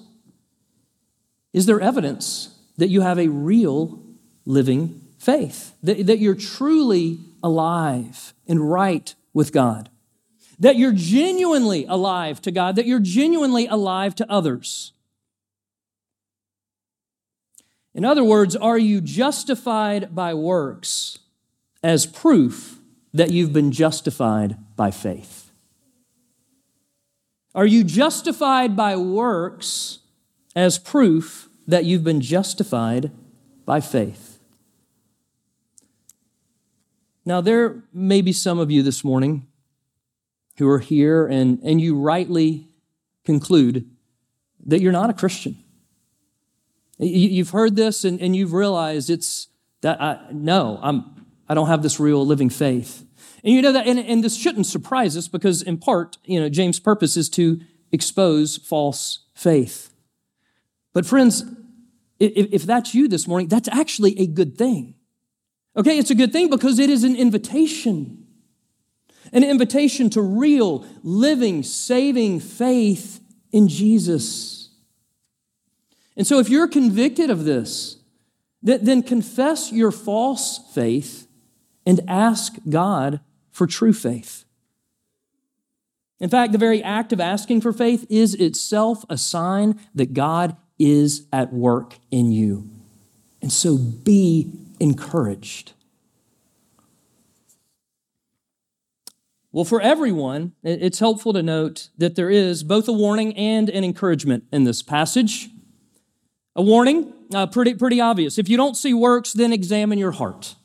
is 1.53 1.67
there 1.67 1.79
evidence 1.79 2.55
that 2.77 2.89
you 2.89 3.01
have 3.01 3.19
a 3.19 3.27
real 3.27 4.03
living 4.45 5.01
faith, 5.17 5.73
that, 5.83 6.05
that 6.07 6.19
you're 6.19 6.35
truly 6.35 7.19
alive 7.43 8.33
and 8.47 8.71
right 8.71 9.13
with 9.33 9.51
God, 9.51 9.89
that 10.59 10.77
you're 10.77 10.93
genuinely 10.93 11.85
alive 11.85 12.41
to 12.41 12.51
God, 12.51 12.75
that 12.75 12.85
you're 12.85 12.99
genuinely 12.99 13.67
alive 13.67 14.15
to 14.15 14.31
others. 14.31 14.93
In 17.93 18.05
other 18.05 18.23
words, 18.23 18.55
are 18.55 18.77
you 18.77 19.01
justified 19.01 20.15
by 20.15 20.33
works 20.33 21.19
as 21.83 22.05
proof 22.05 22.79
that 23.13 23.31
you've 23.31 23.53
been 23.53 23.71
justified 23.71 24.57
by 24.75 24.91
faith? 24.91 25.51
Are 27.55 27.65
you 27.65 27.83
justified 27.83 28.75
by 28.75 28.95
works 28.95 29.99
as 30.55 30.77
proof 30.77 31.49
that 31.67 31.85
you've 31.85 32.03
been 32.03 32.21
justified 32.21 33.11
by 33.69 33.79
faith? 33.79 34.39
Now, 37.23 37.39
there 37.39 37.83
may 37.93 38.21
be 38.21 38.33
some 38.33 38.57
of 38.57 38.71
you 38.71 38.81
this 38.81 39.03
morning 39.03 39.45
who 40.57 40.67
are 40.67 40.79
here 40.79 41.27
and, 41.27 41.59
and 41.61 41.79
you 41.79 41.95
rightly 41.95 42.67
conclude 43.25 43.87
that 44.65 44.81
you're 44.81 44.91
not 44.91 45.11
a 45.11 45.13
Christian. 45.13 45.63
You've 46.97 47.51
heard 47.51 47.75
this 47.75 48.03
and, 48.03 48.19
and 48.19 48.35
you've 48.35 48.53
realized 48.53 49.11
it's 49.11 49.49
that 49.81 50.01
I, 50.01 50.17
no, 50.31 50.79
I'm, 50.81 51.27
I 51.47 51.53
don't 51.53 51.67
have 51.67 51.83
this 51.83 51.99
real 51.99 52.25
living 52.25 52.49
faith. 52.49 53.05
And 53.43 53.53
you 53.53 53.61
know 53.61 53.73
that, 53.73 53.85
and, 53.85 53.99
and 53.99 54.23
this 54.23 54.35
shouldn't 54.35 54.65
surprise 54.65 55.15
us 55.15 55.27
because, 55.27 55.61
in 55.61 55.77
part, 55.77 56.17
you 56.25 56.39
know, 56.39 56.49
James' 56.49 56.79
purpose 56.79 57.15
is 57.15 57.29
to 57.29 57.61
expose 57.91 58.57
false 58.57 59.25
faith. 59.35 59.93
But, 60.91 61.05
friends, 61.05 61.43
if, 62.19 62.63
that's 62.63 62.93
you 62.93 63.07
this 63.07 63.27
morning, 63.27 63.47
that's 63.47 63.69
actually 63.69 64.19
a 64.19 64.27
good 64.27 64.57
thing. 64.57 64.95
Okay, 65.77 65.97
it's 65.97 66.11
a 66.11 66.15
good 66.15 66.33
thing 66.33 66.49
because 66.49 66.79
it 66.79 66.89
is 66.89 67.03
an 67.03 67.15
invitation 67.15 68.19
an 69.31 69.43
invitation 69.43 70.09
to 70.11 70.21
real, 70.21 70.85
living, 71.03 71.63
saving 71.63 72.39
faith 72.39 73.21
in 73.51 73.67
Jesus. 73.67 74.69
And 76.15 76.25
so, 76.25 76.39
if 76.39 76.49
you're 76.49 76.67
convicted 76.67 77.29
of 77.29 77.45
this, 77.45 77.97
then 78.61 79.01
confess 79.03 79.71
your 79.71 79.91
false 79.91 80.59
faith 80.73 81.27
and 81.85 82.01
ask 82.07 82.55
God 82.67 83.21
for 83.51 83.65
true 83.67 83.93
faith. 83.93 84.43
In 86.19 86.29
fact, 86.29 86.51
the 86.51 86.57
very 86.57 86.83
act 86.83 87.13
of 87.13 87.21
asking 87.21 87.61
for 87.61 87.71
faith 87.71 88.05
is 88.09 88.35
itself 88.35 89.05
a 89.09 89.17
sign 89.17 89.79
that 89.95 90.13
God 90.13 90.57
is 90.79 91.27
at 91.31 91.53
work 91.53 91.97
in 92.09 92.31
you. 92.31 92.69
And 93.41 93.51
so 93.51 93.77
be 93.77 94.51
encouraged. 94.79 95.73
Well, 99.51 99.65
for 99.65 99.81
everyone, 99.81 100.53
it's 100.63 100.99
helpful 100.99 101.33
to 101.33 101.41
note 101.41 101.89
that 101.97 102.15
there 102.15 102.29
is 102.29 102.63
both 102.63 102.87
a 102.87 102.93
warning 102.93 103.35
and 103.35 103.67
an 103.69 103.83
encouragement 103.83 104.43
in 104.51 104.63
this 104.63 104.83
passage. 104.83 105.49
A 106.55 106.61
warning, 106.61 107.13
uh, 107.33 107.47
pretty, 107.47 107.73
pretty 107.73 107.99
obvious. 107.99 108.37
If 108.37 108.47
you 108.47 108.57
don't 108.57 108.77
see 108.77 108.93
works, 108.93 109.33
then 109.33 109.51
examine 109.51 109.97
your 109.97 110.11
heart 110.11 110.55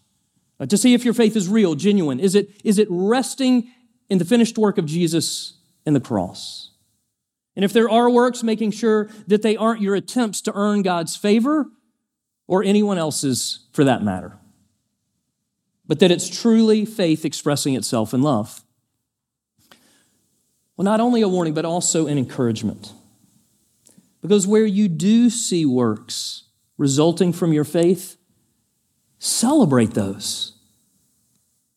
uh, 0.61 0.67
to 0.67 0.77
see 0.77 0.93
if 0.93 1.05
your 1.05 1.15
faith 1.15 1.35
is 1.35 1.49
real, 1.49 1.75
genuine. 1.75 2.21
Is 2.21 2.35
it, 2.35 2.51
is 2.63 2.79
it 2.79 2.87
resting 2.91 3.71
in 4.11 4.19
the 4.19 4.25
finished 4.25 4.59
work 4.59 4.77
of 4.77 4.85
Jesus 4.85 5.55
in 5.87 5.95
the 5.95 6.01
cross? 6.01 6.71
And 7.57 7.65
if 7.65 7.73
there 7.73 7.89
are 7.89 8.11
works, 8.11 8.43
making 8.43 8.73
sure 8.73 9.09
that 9.27 9.43
they 9.43 9.57
aren't 9.57 9.81
your 9.81 9.95
attempts 9.95 10.41
to 10.43 10.53
earn 10.55 10.83
God's 10.83 11.17
favor 11.17 11.67
or 12.47 12.65
anyone 12.65 12.99
else's 12.99 13.67
for 13.73 13.85
that 13.85 14.03
matter, 14.03 14.39
but 15.87 16.01
that 16.01 16.11
it's 16.11 16.29
truly 16.29 16.85
faith 16.85 17.25
expressing 17.25 17.75
itself 17.75 18.13
in 18.13 18.23
love. 18.23 18.65
Well, 20.77 20.85
not 20.85 21.01
only 21.01 21.23
a 21.23 21.29
warning, 21.29 21.55
but 21.55 21.65
also 21.65 22.07
an 22.07 22.19
encouragement. 22.19 22.93
Because 24.21 24.47
where 24.47 24.67
you 24.67 24.89
do 24.89 25.31
see 25.31 25.65
works 25.65 26.45
resulting 26.77 27.33
from 27.33 27.53
your 27.53 27.65
faith, 27.65 28.17
celebrate 29.19 29.93
those. 29.93 30.54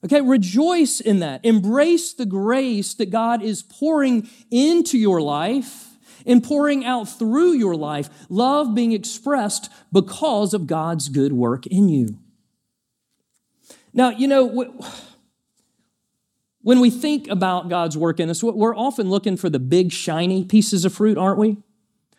Okay, 0.05 0.21
rejoice 0.21 0.99
in 0.99 1.19
that. 1.19 1.43
Embrace 1.43 2.13
the 2.13 2.25
grace 2.25 2.93
that 2.95 3.09
God 3.09 3.41
is 3.41 3.63
pouring 3.63 4.29
into 4.51 4.97
your 4.97 5.21
life 5.21 5.97
and 6.25 6.43
pouring 6.43 6.85
out 6.85 7.05
through 7.05 7.53
your 7.53 7.75
life, 7.75 8.09
love 8.29 8.75
being 8.75 8.91
expressed 8.91 9.71
because 9.91 10.53
of 10.53 10.67
God's 10.67 11.09
good 11.09 11.33
work 11.33 11.65
in 11.65 11.89
you. 11.89 12.19
Now, 13.93 14.09
you 14.09 14.27
know, 14.27 14.75
when 16.61 16.79
we 16.79 16.89
think 16.89 17.27
about 17.29 17.69
God's 17.69 17.97
work 17.97 18.19
in 18.19 18.29
us, 18.29 18.43
we're 18.43 18.75
often 18.75 19.09
looking 19.09 19.37
for 19.37 19.49
the 19.49 19.59
big, 19.59 19.91
shiny 19.91 20.43
pieces 20.43 20.85
of 20.85 20.93
fruit, 20.93 21.17
aren't 21.17 21.39
we? 21.39 21.57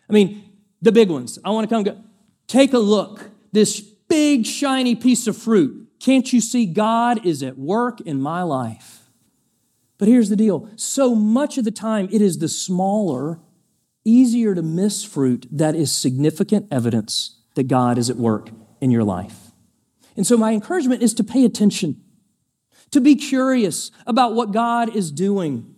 I 0.09 0.13
mean, 0.13 0.43
the 0.81 0.91
big 0.91 1.09
ones. 1.09 1.39
I 1.45 1.51
want 1.51 1.69
to 1.69 1.73
come, 1.73 1.83
go, 1.83 2.03
take 2.47 2.73
a 2.73 2.79
look. 2.79 3.29
This 3.51 3.79
big, 3.79 4.45
shiny 4.45 4.95
piece 4.95 5.27
of 5.27 5.37
fruit. 5.37 5.88
Can't 5.99 6.31
you 6.31 6.41
see 6.41 6.65
God 6.65 7.25
is 7.25 7.43
at 7.43 7.57
work 7.57 8.01
in 8.01 8.21
my 8.21 8.43
life? 8.43 9.09
But 9.97 10.07
here's 10.07 10.29
the 10.29 10.35
deal 10.35 10.69
so 10.75 11.13
much 11.13 11.57
of 11.57 11.65
the 11.65 11.71
time, 11.71 12.07
it 12.11 12.21
is 12.21 12.39
the 12.39 12.47
smaller, 12.47 13.39
easier 14.05 14.55
to 14.55 14.61
miss 14.61 15.03
fruit 15.03 15.45
that 15.51 15.75
is 15.75 15.91
significant 15.91 16.67
evidence 16.71 17.37
that 17.55 17.67
God 17.67 17.97
is 17.97 18.09
at 18.09 18.15
work 18.15 18.49
in 18.79 18.91
your 18.91 19.03
life. 19.03 19.51
And 20.15 20.25
so, 20.25 20.37
my 20.37 20.53
encouragement 20.53 21.03
is 21.03 21.13
to 21.15 21.23
pay 21.23 21.43
attention 21.45 22.01
to 22.91 23.01
be 23.01 23.15
curious 23.15 23.91
about 24.07 24.33
what 24.33 24.51
God 24.51 24.95
is 24.95 25.11
doing. 25.11 25.75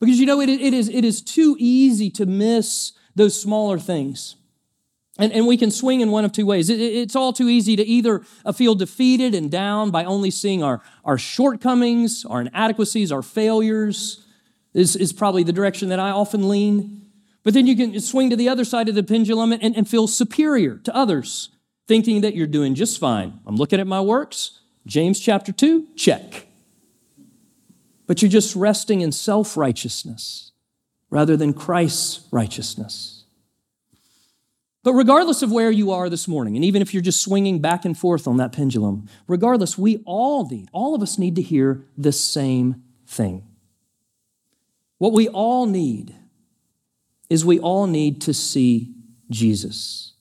Because 0.00 0.18
you 0.18 0.26
know, 0.26 0.40
it, 0.40 0.48
it, 0.48 0.74
is, 0.74 0.88
it 0.88 1.04
is 1.04 1.22
too 1.22 1.56
easy 1.58 2.10
to 2.10 2.26
miss 2.26 2.92
those 3.14 3.40
smaller 3.40 3.78
things. 3.78 4.36
And, 5.18 5.32
and 5.32 5.46
we 5.46 5.56
can 5.56 5.70
swing 5.70 6.00
in 6.00 6.10
one 6.10 6.24
of 6.24 6.32
two 6.32 6.44
ways. 6.44 6.68
It, 6.68 6.80
it's 6.80 7.14
all 7.14 7.32
too 7.32 7.48
easy 7.48 7.76
to 7.76 7.84
either 7.84 8.22
uh, 8.44 8.52
feel 8.52 8.74
defeated 8.74 9.34
and 9.34 9.50
down 9.50 9.90
by 9.90 10.04
only 10.04 10.30
seeing 10.30 10.62
our, 10.62 10.82
our 11.04 11.18
shortcomings, 11.18 12.24
our 12.24 12.40
inadequacies, 12.40 13.12
our 13.12 13.22
failures, 13.22 14.24
is, 14.72 14.96
is 14.96 15.12
probably 15.12 15.44
the 15.44 15.52
direction 15.52 15.88
that 15.90 16.00
I 16.00 16.10
often 16.10 16.48
lean. 16.48 17.06
But 17.44 17.54
then 17.54 17.66
you 17.66 17.76
can 17.76 18.00
swing 18.00 18.30
to 18.30 18.36
the 18.36 18.48
other 18.48 18.64
side 18.64 18.88
of 18.88 18.96
the 18.96 19.02
pendulum 19.04 19.52
and, 19.52 19.76
and 19.76 19.88
feel 19.88 20.08
superior 20.08 20.78
to 20.78 20.94
others, 20.94 21.50
thinking 21.86 22.22
that 22.22 22.34
you're 22.34 22.48
doing 22.48 22.74
just 22.74 22.98
fine. 22.98 23.38
I'm 23.46 23.56
looking 23.56 23.78
at 23.78 23.86
my 23.86 24.00
works. 24.00 24.60
James 24.86 25.20
chapter 25.20 25.52
2, 25.52 25.88
check. 25.94 26.48
But 28.06 28.20
you're 28.20 28.30
just 28.30 28.56
resting 28.56 29.00
in 29.00 29.12
self 29.12 29.56
righteousness 29.56 30.52
rather 31.08 31.36
than 31.36 31.52
Christ's 31.52 32.26
righteousness. 32.32 33.13
But 34.84 34.92
regardless 34.92 35.40
of 35.40 35.50
where 35.50 35.70
you 35.70 35.90
are 35.90 36.10
this 36.10 36.28
morning, 36.28 36.56
and 36.56 36.64
even 36.64 36.82
if 36.82 36.92
you're 36.92 37.02
just 37.02 37.22
swinging 37.22 37.60
back 37.60 37.86
and 37.86 37.96
forth 37.96 38.28
on 38.28 38.36
that 38.36 38.52
pendulum, 38.52 39.08
regardless, 39.26 39.78
we 39.78 40.02
all 40.04 40.46
need, 40.46 40.68
all 40.72 40.94
of 40.94 41.02
us 41.02 41.18
need 41.18 41.36
to 41.36 41.42
hear 41.42 41.86
the 41.96 42.12
same 42.12 42.82
thing. 43.06 43.44
What 44.98 45.14
we 45.14 45.26
all 45.28 45.64
need 45.64 46.14
is 47.30 47.46
we 47.46 47.58
all 47.58 47.86
need 47.86 48.20
to 48.22 48.34
see 48.34 48.94
Jesus. 49.30 50.12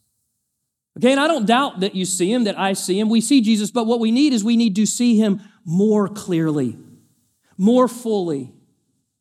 Okay, 0.97 1.12
and 1.12 1.19
I 1.19 1.28
don't 1.28 1.45
doubt 1.45 1.82
that 1.82 1.93
you 1.93 2.06
see 2.06 2.32
him, 2.32 2.45
that 2.45 2.58
I 2.58 2.71
see 2.71 2.97
him. 2.97 3.10
We 3.10 3.19
see 3.19 3.41
Jesus, 3.41 3.69
but 3.69 3.86
what 3.86 3.99
we 3.99 4.12
need 4.12 4.32
is 4.32 4.45
we 4.45 4.56
need 4.56 4.78
to 4.78 4.86
see 4.86 5.17
him 5.17 5.41
more 5.65 6.08
clearly, 6.08 6.78
more 7.58 7.89
fully, 7.89 8.54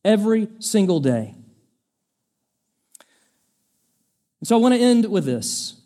every 0.04 0.48
single 0.60 1.00
day. 1.00 1.34
And 4.42 4.48
so 4.48 4.56
I 4.56 4.60
want 4.60 4.74
to 4.74 4.80
end 4.80 5.08
with 5.08 5.24
this. 5.24 5.80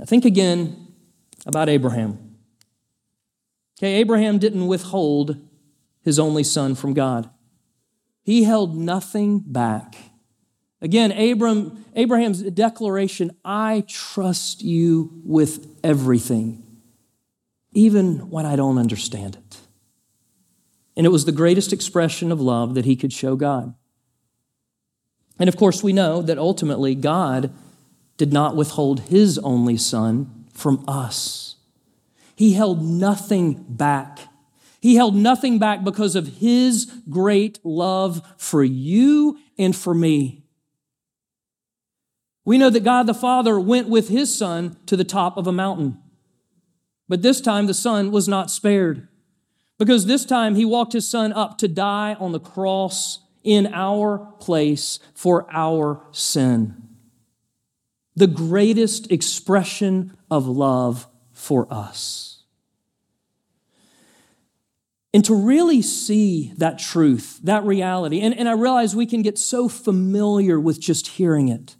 I 0.00 0.06
think 0.06 0.24
again 0.24 0.88
about 1.44 1.68
Abraham. 1.68 2.36
Okay, 3.78 3.96
Abraham 3.96 4.38
didn't 4.38 4.66
withhold 4.66 5.36
his 6.00 6.18
only 6.18 6.42
son 6.42 6.74
from 6.74 6.94
God, 6.94 7.28
he 8.22 8.44
held 8.44 8.74
nothing 8.74 9.40
back. 9.40 9.94
Again, 10.80 11.12
Abram, 11.12 11.84
Abraham's 11.94 12.42
declaration 12.42 13.36
I 13.44 13.84
trust 13.88 14.62
you 14.62 15.20
with 15.22 15.66
everything, 15.84 16.62
even 17.74 18.30
when 18.30 18.46
I 18.46 18.56
don't 18.56 18.78
understand 18.78 19.36
it. 19.36 19.58
And 20.96 21.04
it 21.04 21.10
was 21.10 21.26
the 21.26 21.32
greatest 21.32 21.74
expression 21.74 22.32
of 22.32 22.40
love 22.40 22.74
that 22.74 22.86
he 22.86 22.96
could 22.96 23.12
show 23.12 23.36
God. 23.36 23.74
And 25.38 25.48
of 25.48 25.56
course, 25.56 25.82
we 25.82 25.92
know 25.92 26.22
that 26.22 26.38
ultimately 26.38 26.94
God 26.94 27.52
did 28.16 28.32
not 28.32 28.56
withhold 28.56 29.00
his 29.00 29.38
only 29.38 29.76
son 29.76 30.46
from 30.52 30.84
us. 30.86 31.56
He 32.36 32.52
held 32.52 32.82
nothing 32.82 33.64
back. 33.68 34.20
He 34.80 34.96
held 34.96 35.16
nothing 35.16 35.58
back 35.58 35.82
because 35.82 36.14
of 36.14 36.38
his 36.38 36.92
great 37.08 37.58
love 37.64 38.22
for 38.36 38.62
you 38.62 39.38
and 39.58 39.74
for 39.74 39.94
me. 39.94 40.44
We 42.44 42.58
know 42.58 42.70
that 42.70 42.84
God 42.84 43.06
the 43.06 43.14
Father 43.14 43.58
went 43.58 43.88
with 43.88 44.08
his 44.08 44.36
Son 44.36 44.76
to 44.86 44.96
the 44.96 45.04
top 45.04 45.38
of 45.38 45.46
a 45.46 45.52
mountain. 45.52 45.98
But 47.08 47.22
this 47.22 47.40
time 47.40 47.66
the 47.66 47.74
Son 47.74 48.10
was 48.10 48.28
not 48.28 48.50
spared. 48.50 49.08
Because 49.78 50.06
this 50.06 50.24
time 50.24 50.54
he 50.54 50.64
walked 50.64 50.92
his 50.92 51.08
son 51.08 51.32
up 51.32 51.58
to 51.58 51.68
die 51.68 52.14
on 52.20 52.32
the 52.32 52.40
cross 52.40 53.20
in 53.44 53.72
our 53.72 54.18
place 54.40 54.98
for 55.14 55.46
our 55.52 56.04
sin. 56.10 56.74
The 58.16 58.26
greatest 58.26 59.12
expression 59.12 60.16
of 60.30 60.46
love 60.46 61.06
for 61.32 61.72
us. 61.72 62.42
And 65.12 65.24
to 65.26 65.34
really 65.34 65.80
see 65.80 66.52
that 66.56 66.80
truth, 66.80 67.38
that 67.44 67.62
reality, 67.64 68.20
and, 68.20 68.36
and 68.36 68.48
I 68.48 68.52
realize 68.52 68.96
we 68.96 69.06
can 69.06 69.22
get 69.22 69.38
so 69.38 69.68
familiar 69.68 70.58
with 70.58 70.80
just 70.80 71.06
hearing 71.06 71.48
it. 71.48 71.76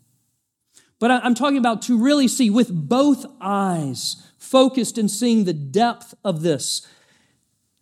But 1.01 1.11
I'm 1.11 1.35
talking 1.35 1.59
about 1.59 1.83
to 1.83 1.99
really 1.99 2.29
see 2.29 2.49
with 2.49 2.71
both 2.73 3.27
eyes, 3.41 4.31
focused 4.39 4.99
and 4.99 5.11
seeing 5.11 5.45
the 5.45 5.53
depth 5.53 6.15
of 6.25 6.43
this. 6.43 6.87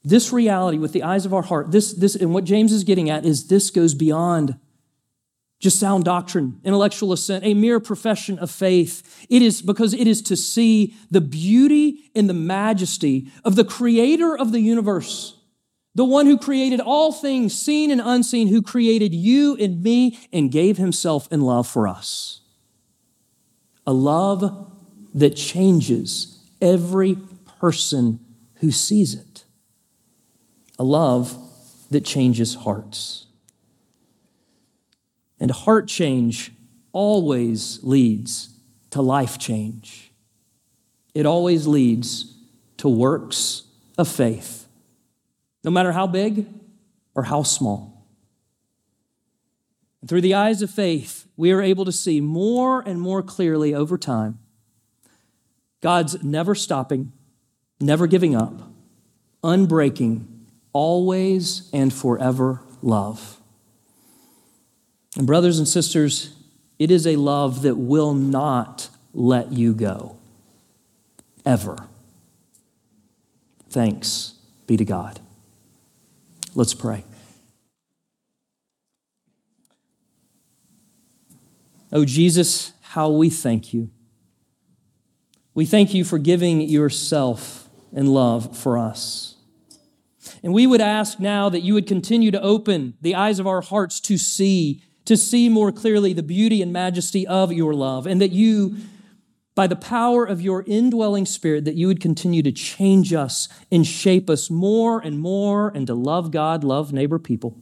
This 0.04 0.32
reality 0.32 0.78
with 0.78 0.92
the 0.92 1.02
eyes 1.02 1.24
of 1.24 1.32
our 1.32 1.42
heart, 1.42 1.70
this, 1.70 1.92
this, 1.92 2.16
and 2.16 2.34
what 2.34 2.44
James 2.44 2.72
is 2.72 2.84
getting 2.84 3.08
at 3.08 3.24
is 3.24 3.46
this 3.46 3.70
goes 3.70 3.94
beyond 3.94 4.58
just 5.62 5.78
sound 5.78 6.04
doctrine, 6.04 6.60
intellectual 6.64 7.12
assent, 7.12 7.44
a 7.44 7.54
mere 7.54 7.78
profession 7.78 8.36
of 8.40 8.50
faith. 8.50 9.24
It 9.30 9.42
is 9.42 9.62
because 9.62 9.94
it 9.94 10.08
is 10.08 10.20
to 10.22 10.36
see 10.36 10.92
the 11.08 11.20
beauty 11.20 12.10
and 12.16 12.28
the 12.28 12.34
majesty 12.34 13.30
of 13.44 13.54
the 13.54 13.64
creator 13.64 14.36
of 14.36 14.50
the 14.50 14.58
universe, 14.58 15.38
the 15.94 16.04
one 16.04 16.26
who 16.26 16.36
created 16.36 16.80
all 16.80 17.12
things, 17.12 17.56
seen 17.56 17.92
and 17.92 18.00
unseen, 18.00 18.48
who 18.48 18.60
created 18.60 19.14
you 19.14 19.56
and 19.56 19.84
me 19.84 20.18
and 20.32 20.50
gave 20.50 20.78
himself 20.78 21.28
in 21.30 21.42
love 21.42 21.68
for 21.68 21.86
us. 21.86 22.40
A 23.86 23.92
love 23.92 24.68
that 25.14 25.36
changes 25.36 26.44
every 26.60 27.16
person 27.60 28.18
who 28.56 28.72
sees 28.72 29.14
it. 29.14 29.31
A 30.78 30.84
love 30.84 31.36
that 31.90 32.04
changes 32.04 32.54
hearts. 32.54 33.26
And 35.38 35.50
heart 35.50 35.88
change 35.88 36.52
always 36.92 37.82
leads 37.82 38.50
to 38.90 39.02
life 39.02 39.38
change. 39.38 40.12
It 41.14 41.26
always 41.26 41.66
leads 41.66 42.34
to 42.78 42.88
works 42.88 43.64
of 43.98 44.08
faith, 44.08 44.66
no 45.64 45.70
matter 45.70 45.92
how 45.92 46.06
big 46.06 46.46
or 47.14 47.24
how 47.24 47.42
small. 47.42 48.06
And 50.00 50.08
through 50.08 50.22
the 50.22 50.34
eyes 50.34 50.62
of 50.62 50.70
faith, 50.70 51.28
we 51.36 51.52
are 51.52 51.62
able 51.62 51.84
to 51.84 51.92
see 51.92 52.20
more 52.20 52.80
and 52.80 53.00
more 53.00 53.22
clearly 53.22 53.74
over 53.74 53.98
time 53.98 54.38
God's 55.80 56.22
never 56.22 56.54
stopping, 56.54 57.12
never 57.80 58.06
giving 58.06 58.36
up, 58.36 58.70
unbreaking, 59.42 60.31
always 60.72 61.68
and 61.72 61.92
forever 61.92 62.62
love. 62.82 63.38
And, 65.16 65.26
brothers 65.26 65.58
and 65.58 65.68
sisters, 65.68 66.34
it 66.78 66.90
is 66.90 67.06
a 67.06 67.16
love 67.16 67.62
that 67.62 67.76
will 67.76 68.14
not 68.14 68.88
let 69.12 69.52
you 69.52 69.74
go, 69.74 70.16
ever. 71.44 71.88
Thanks 73.70 74.34
be 74.66 74.76
to 74.76 74.84
God. 74.84 75.20
Let's 76.54 76.74
pray. 76.74 77.04
Oh, 81.92 82.04
Jesus, 82.04 82.72
how 82.80 83.10
we 83.10 83.28
thank 83.28 83.74
you. 83.74 83.90
We 85.54 85.66
thank 85.66 85.92
you 85.92 86.04
for 86.04 86.18
giving 86.18 86.62
yourself 86.62 87.68
in 87.92 88.06
love 88.06 88.56
for 88.56 88.78
us. 88.78 89.31
And 90.42 90.52
we 90.52 90.66
would 90.66 90.80
ask 90.80 91.20
now 91.20 91.48
that 91.48 91.60
you 91.60 91.74
would 91.74 91.86
continue 91.86 92.30
to 92.30 92.42
open 92.42 92.94
the 93.00 93.14
eyes 93.14 93.38
of 93.38 93.46
our 93.46 93.60
hearts 93.60 94.00
to 94.00 94.18
see 94.18 94.82
to 95.04 95.16
see 95.16 95.48
more 95.48 95.72
clearly 95.72 96.12
the 96.12 96.22
beauty 96.22 96.62
and 96.62 96.72
majesty 96.72 97.26
of 97.26 97.52
your 97.52 97.74
love, 97.74 98.06
and 98.06 98.20
that 98.20 98.30
you, 98.30 98.76
by 99.54 99.66
the 99.66 99.76
power 99.76 100.24
of 100.24 100.40
your 100.40 100.64
indwelling 100.66 101.26
spirit, 101.26 101.64
that 101.64 101.74
you 101.74 101.86
would 101.86 102.00
continue 102.00 102.42
to 102.42 102.52
change 102.52 103.12
us 103.12 103.48
and 103.70 103.86
shape 103.86 104.30
us 104.30 104.50
more 104.50 105.00
and 105.00 105.18
more 105.18 105.68
and 105.74 105.86
to 105.86 105.94
love 105.94 106.30
God, 106.30 106.62
love 106.62 106.92
neighbor 106.92 107.18
people, 107.18 107.58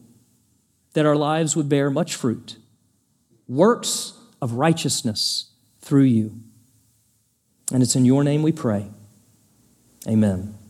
that 0.93 1.05
our 1.05 1.15
lives 1.15 1.55
would 1.55 1.67
bear 1.67 1.89
much 1.89 2.15
fruit, 2.15 2.57
works 3.47 4.13
of 4.41 4.53
righteousness 4.53 5.51
through 5.81 6.03
you. 6.03 6.39
And 7.73 7.81
it's 7.81 7.95
in 7.95 8.05
your 8.05 8.23
name 8.23 8.43
we 8.43 8.51
pray. 8.51 8.87
Amen. 10.07 10.60